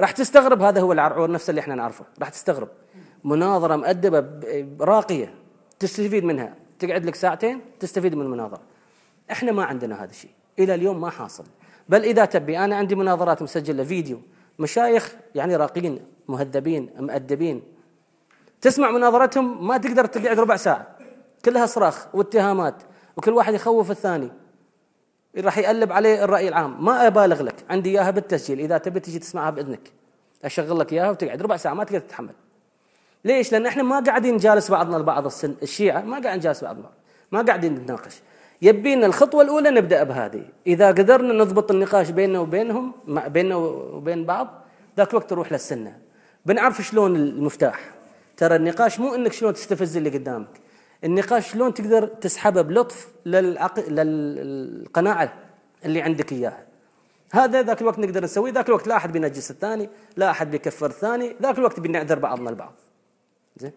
[0.00, 0.62] راح تستغرب.
[0.62, 2.04] هذا هو العرعور نفسه اللي إحنا نعرفه.
[2.20, 2.68] راح تستغرب.
[3.24, 4.24] مناظرة مؤدبة
[4.80, 5.34] راقية.
[5.78, 6.54] تستفيد منها.
[6.78, 8.60] تقعد لك ساعتين تستفيد من المناظرة.
[9.30, 10.30] إحنا ما عندنا هذا الشيء.
[10.58, 11.44] إلى اليوم ما حاصل.
[11.88, 14.20] بل إذا تبي أنا عندي مناظرات مسجلة فيديو.
[14.58, 17.62] مشايخ يعني راقين مهذبين مؤدبين.
[18.62, 20.86] تسمع مناظرتهم ما تقدر تقعد ربع ساعة.
[21.44, 22.74] كلها صراخ واتهامات
[23.16, 24.30] وكل واحد يخوف الثاني.
[25.38, 26.84] راح يقلب عليه الرأي العام.
[26.84, 28.60] ما أبالغ لك عندي إياها بالتسجيل.
[28.60, 29.92] إذا تبي تجي تسمعها بإذنك.
[30.44, 32.34] أشغل لك إياها وتقعد ربع ساعة ما تقدر تتحمل.
[33.24, 36.90] ليش؟ لأن إحنا ما قاعدين نجالس بعضنا البعض السن الشيعة ما قاعد نجالس بعضنا.
[37.32, 38.20] ما قاعدين نتناقش.
[38.62, 40.44] يبينا الخطوة الأولى نبدأ بهذه.
[40.66, 44.48] إذا قدرنا نضبط النقاش بيننا وبينهم بيننا وبين بعض
[44.96, 45.98] ذاك الوقت نروح للسنة.
[46.46, 47.90] بنعرف شلون المفتاح.
[48.36, 50.60] ترى النقاش مو إنك شلون تستفز اللي قدامك.
[51.04, 53.88] النقاش شلون تقدر تسحبه بلطف للعق...
[53.88, 55.34] للقناعة
[55.84, 56.66] اللي عندك إياها.
[57.32, 58.52] هذا ذاك الوقت نقدر نسويه.
[58.52, 61.36] ذاك الوقت لا أحد بينجس الثاني لا أحد بيكفر الثاني.
[61.42, 62.74] ذاك الوقت بنعذر بعضنا البعض.
[63.56, 63.72] زين؟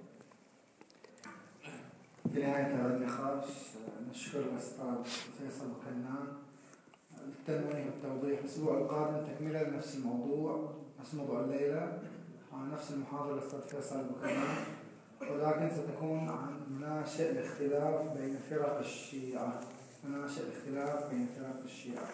[2.34, 3.50] في نهاية هذا النقاش
[4.12, 5.04] نشكر الأستاذ
[5.38, 6.28] فيصل وكنان
[7.28, 11.98] التنويه والتوضيح الأسبوع القادم تكملة لنفس الموضوع نفس موضوع الليلة.
[12.56, 14.58] عن نفس المحاضرة فيصل وكنان
[15.22, 19.60] ولكن ستكون عن مناشئ الاختلاف بين فرق الشيعة.
[20.04, 22.10] مناشئ الاختلاف بين فرق الشيعة.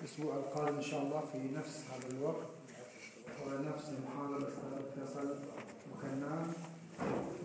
[0.00, 2.46] الأسبوع القادم إن شاء الله في نفس هذا الوقت.
[3.46, 4.50] ونفس المحاضرة
[4.94, 5.36] فيصل
[5.92, 6.52] وكنان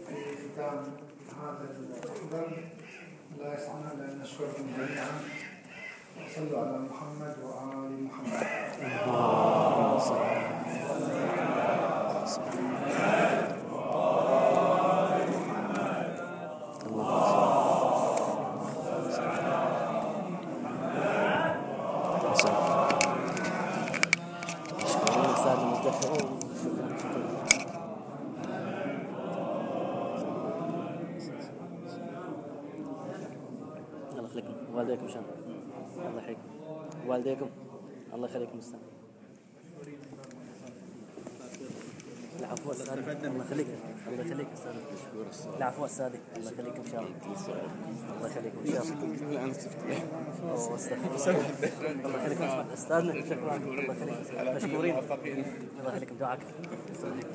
[0.08, 0.16] في
[0.54, 0.84] ختام
[1.42, 2.64] هذا المحضر
[3.40, 5.12] لا يسعنا الا ان نشكركم جميعا.
[6.26, 8.48] وصلوا على محمد وآل محمد.
[34.12, 35.08] الله يخليكم والديكم
[36.08, 36.42] الله يحييكم.
[37.08, 37.50] والديكم؟
[38.14, 39.01] الله يخليكم أستاذ
[42.42, 43.68] العفو أستاذ الله يخليك
[44.08, 44.72] الله يخليك أستاذ
[45.58, 47.16] العفو أستاذ الله يخليك ان شاء الله
[48.18, 48.96] الله يخليك ان شاء الله
[51.22, 54.96] الله الله يخليكم استاذنا شكرا الله يخليك مشكورين
[55.80, 56.40] الله يخليكم دعاك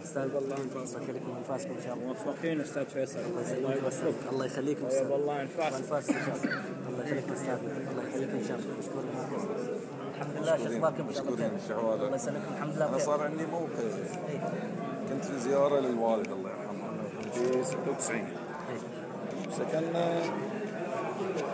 [0.04, 0.56] أستاذ الله
[1.02, 5.72] يخليكم انفاسكم ان شاء الله موفقين أستاذ فيصل الله يخليكم الله يخليكم أستاذ والله انفاس
[5.72, 7.58] وانفاس ان شاء الله الله يخليك أستاذ
[7.90, 9.04] الله يخليك ان شاء الله مشكور
[10.16, 13.46] الحمد لله شو اخباركم ان شاء الله بخير الله يسلمكم الحمد لله أنا صار عندي
[13.46, 13.98] موقف
[14.28, 14.65] إيه.
[15.16, 16.88] كنت في زيارة للوالد الله يرحمه.
[17.32, 18.24] في 96
[19.50, 20.08] سكننا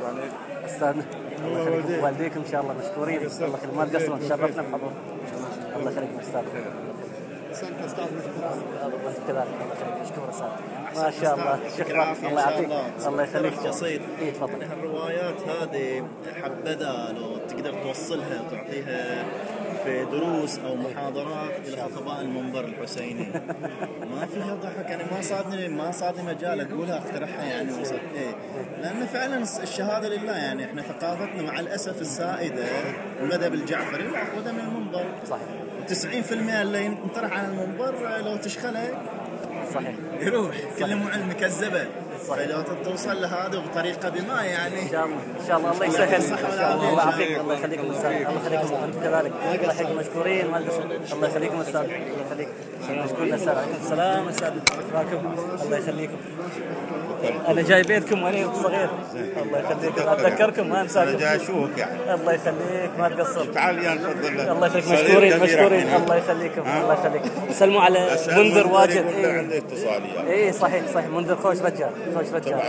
[0.03, 0.21] يعني
[0.65, 1.05] استاذنا
[1.45, 3.17] الله يخليكم والديكم إن شاء الله مشكورين.
[3.17, 3.59] الله.
[3.59, 3.75] يخليك.
[3.77, 4.95] ما تقصرون تشرفنا بحضوركم.
[5.77, 6.43] الله يخليكم أستاذ
[9.29, 10.49] كذلك الله يخليك مشكور أستاذ.
[11.03, 11.59] ما شاء الله.
[11.79, 12.17] شكرا.
[12.29, 12.71] الله يعطيك.
[13.07, 13.23] الله.
[13.23, 13.67] يخليك.
[13.69, 14.01] بسيط.
[14.21, 14.63] اي تفضل.
[14.63, 16.07] الروايات هذه
[16.43, 19.25] حبذا لو تقدر توصلها وتعطيها
[19.85, 23.26] في دروس أو محاضرات إلى خطباء المنبر الحسيني.
[24.14, 28.35] ما فيها ضحك يعني ما صادني ما صادني مجال أقولها أقترحها يعني وصل إيه.
[28.83, 32.64] لأن فعلا الشهادة لله يعني إحنا ثقافتنا مع الأسف السائدة
[33.20, 35.05] المذهب الجعفري ناخذها من المنبر.
[35.26, 35.49] صحيح.
[35.89, 38.89] 90% اللي ينطرح على المنبر لو تشخله
[39.74, 39.94] صحيح.
[40.20, 41.86] يروح كل معلم مكذبة.
[42.28, 44.82] فلو توصل لهذا بطريقة بما يعني.
[44.82, 45.16] إن شاء الله.
[45.40, 45.73] إن شاء الله.
[45.73, 46.39] الله يسهل
[46.74, 46.99] الله.
[46.99, 49.32] يعافيك الله يخليكم أستاذ الله يخليكم أنتم كذلك.
[49.43, 50.51] الله يخليكم مشكورين.
[50.51, 50.59] ما.
[51.12, 51.81] الله يخليكم أستاذ.
[51.81, 52.49] الله يخليك.
[53.05, 53.35] مشكورين.
[53.35, 53.57] أستاذ.
[53.57, 54.28] عليكم السلام.
[54.28, 54.53] أستاذ.
[54.89, 56.16] شكراكم الله يخليكم.
[57.49, 58.89] أنا جاي بيتكم وأنا صغير.
[59.43, 61.16] الله يخليكم أتذكركم؟ ما أنساكم.
[61.19, 62.15] جاي أشوفك يعني.
[62.15, 62.90] الله يخليك.
[62.99, 63.44] ما تقصر.
[63.44, 64.89] تعال يا نفضل الله يخليك.
[64.89, 65.82] مشكورين مشكورين.
[65.82, 66.03] الحين.
[66.03, 66.61] الله يخليكم.
[66.82, 67.23] الله يخليك.
[67.53, 69.07] سلموا على منذر واجد.
[69.07, 69.39] له إيه.
[69.39, 70.32] عنده اتصال يعني.
[70.32, 71.07] اي صحيح صحيح.
[71.07, 72.61] منذر خوش رجال خوش رجال.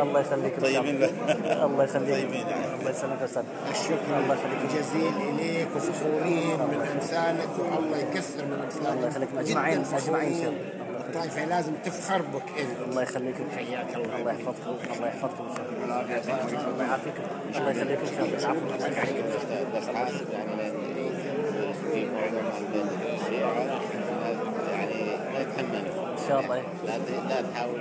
[0.00, 0.54] الله يخليك.
[0.54, 0.94] إن شاء طيبين.
[0.94, 1.10] الله.
[1.46, 1.64] له.
[1.66, 2.14] الله يخليك.
[2.14, 2.64] طيبين يعني.
[2.80, 3.42] الله يسلمك أستاذ.
[3.70, 4.60] الشكر الله يخليك.
[4.74, 10.48] جزيل إليك وفخورين من امثالك والله يكثر من امثالك الله يخليكم اجمعين اجمعين ان شاء.
[10.48, 10.77] الله
[11.18, 12.88] الطائفه لازم تفخر بك إنت.
[12.88, 15.44] الله يخليكم حياك الله الله يحفظكم الله يحفظكم.
[15.48, 17.22] ان شاء الله يعافيكم
[17.56, 19.28] الله يخليكم ان شاء الله العفو الله يخليكم.
[19.76, 20.52] بس حاسب يعني
[24.72, 24.98] يعني
[25.32, 26.56] ما يتحملوا إن شاء الله.
[26.86, 27.80] لا لا تحاول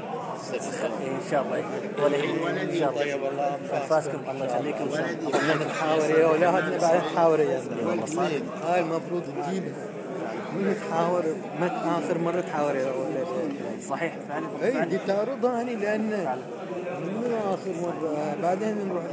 [1.01, 1.63] إن شاء الله.
[2.03, 3.57] ولدي إن شاء الله.
[3.73, 4.83] أنفاسكم الله يخليكم.
[4.83, 9.96] ان شاء الله تحاور يا أولاد بعد تحاور يا زلمه هاي المفروض تجيبها.
[10.89, 11.23] تحاور
[11.61, 13.27] مت آخر مرة تحاور يا ولد
[13.89, 16.01] صحيح فعلا اي دي تعرضها هني لأن
[17.01, 19.03] من آخر مرة بعدين نروح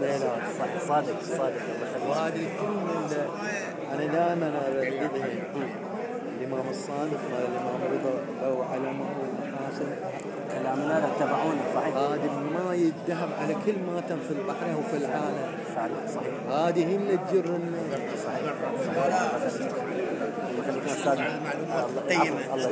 [0.00, 0.20] للعلاج
[0.58, 1.60] صح صادق صادق.
[2.08, 5.28] وهذه كل من ال- أنا دائما ارددها
[6.40, 8.14] الإمام الصادق مال الإمام رضا
[8.48, 9.04] لو علمه
[9.44, 9.86] المحاسن.
[10.52, 11.96] كلامنا لا تتبعون صحيح.
[11.96, 15.54] هذه الماي الذهب على كل ما تم في البحر وفي العالم.
[15.76, 16.34] فعلا صحيح.
[16.58, 18.00] هذه هي اللي تجر الناس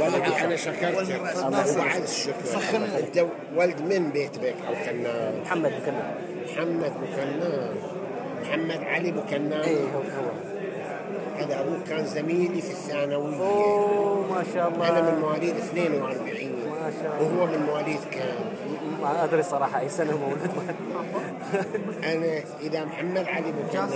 [0.01, 2.83] ولدي أنا شكرتك وبعد الشكر سخن.
[2.83, 6.15] انت ولد من بيت بك أو كنان محمد بكنان
[6.47, 7.75] محمد بكنان
[8.43, 9.77] محمد علي بكنان اي
[11.39, 16.13] هذا أبوك كان زميلي في الثانويه اوه ما شاء الله أنا من مواليد 42 ما
[16.13, 16.52] شاء الله
[17.21, 18.35] وهو من مواليد كام؟
[19.03, 20.39] ما أدري صراحة أي سنة مولود
[22.13, 23.89] أنا إذا محمد علي بكنان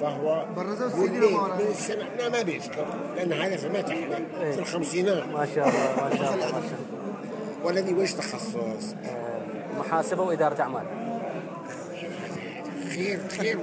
[0.00, 0.44] فهو.
[0.56, 2.86] من السنة لا ما بيذكر
[3.16, 4.20] لأن هذا في متحنا
[4.52, 5.22] في الخمسينات.
[5.26, 6.62] ما شاء الله ما شاء الله ما شاء الله.
[7.64, 8.94] ولدي وش تخصص؟
[9.78, 10.84] محاسبة وإدارة أعمال.
[12.94, 13.58] خير خير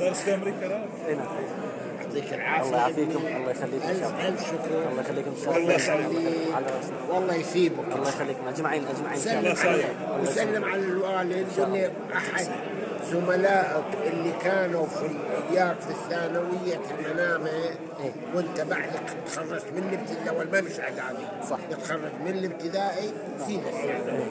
[0.00, 1.26] درس في أمريكا نعم.
[2.14, 2.66] يعطيك العافية.
[2.66, 4.88] الله يعافيكم الله يخليكم ان شاء الله ألف شكر.
[4.90, 6.16] الله يخليكم ان شاء الله يخليك.
[7.08, 9.72] والله يثيبك الله يخليكم اجمعين اجمعين ان شاء سلم.
[9.72, 11.46] الله على وسلم على الوالد.
[11.72, 12.46] لي أحد
[13.12, 15.08] زملائك اللي كانوا في
[15.52, 17.50] اياك في الثانوية المنامة
[18.34, 21.26] وأنت بعدك تخرجت من الابتدائي ما مش إعدادي.
[21.50, 21.58] صح.
[21.70, 23.12] تخرج من الابتدائي
[23.46, 24.26] فيها الثانوي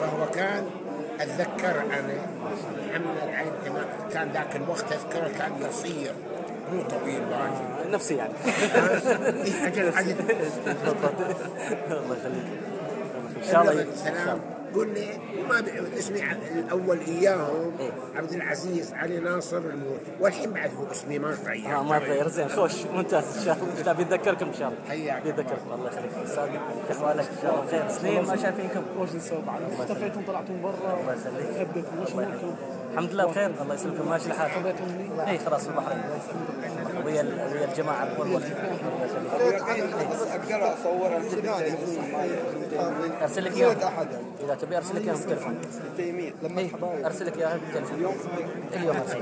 [0.00, 0.66] فهو كان
[1.20, 2.26] أتذكر أنا
[2.88, 3.84] محمد كمان.
[4.12, 6.12] كان ذاك الوقت أذكره كان قصير.
[6.72, 7.22] مو طويل
[7.90, 8.32] نفسي يعني.
[9.62, 10.14] عجل عجل
[11.90, 12.46] الله يخليك
[13.36, 14.40] إن شاء الله الله سلام.
[14.74, 15.06] قل لي
[15.48, 16.22] ما ب- اسمي
[16.58, 17.72] الأول إياهم
[18.16, 22.48] عبد العزيز علي ناصر الموت والحين بعد هو اسمي ما تغير آه ما تغير زين
[22.48, 23.92] خوش ممتاز إن شاء الله.
[23.92, 25.22] بيتذكركم إن شاء الله؟ حياك.
[25.22, 25.72] بيتذكركم.
[25.74, 26.10] الله يخليك.
[26.24, 26.48] أستاذ
[26.90, 27.66] إخوانك إن شاء الله.
[27.70, 28.82] خير سنين ما شايفينكم.
[28.98, 30.98] وش نسوي بعد اختفيتم طلعتم برا.
[31.00, 32.54] الله يخليك.
[32.96, 34.08] الحمد لله بخير الله يسلمكم.
[34.08, 34.50] ماشي الحال؟
[35.26, 36.00] اي خلاص في البحرين.
[37.04, 38.38] ويا ويا الجماعة أقدر
[40.74, 41.16] اصور
[43.22, 44.06] أرسل لك اياها
[44.44, 45.58] إذا تبي أرسل لك اياها بالتليفون.
[45.98, 48.14] إيه، أرسل لك اياها بالتليفون.
[48.72, 49.18] اليوم أرسل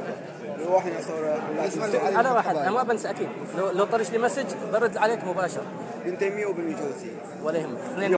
[1.81, 1.95] لك.
[2.17, 3.29] أنا واحد أنا ما بنسى أكيد.
[3.59, 5.21] لو لو طرش لي مسج برد عليك
[6.05, 7.11] بن تيمية وبن جوزي.
[7.43, 8.13] ولا يهمك اثنين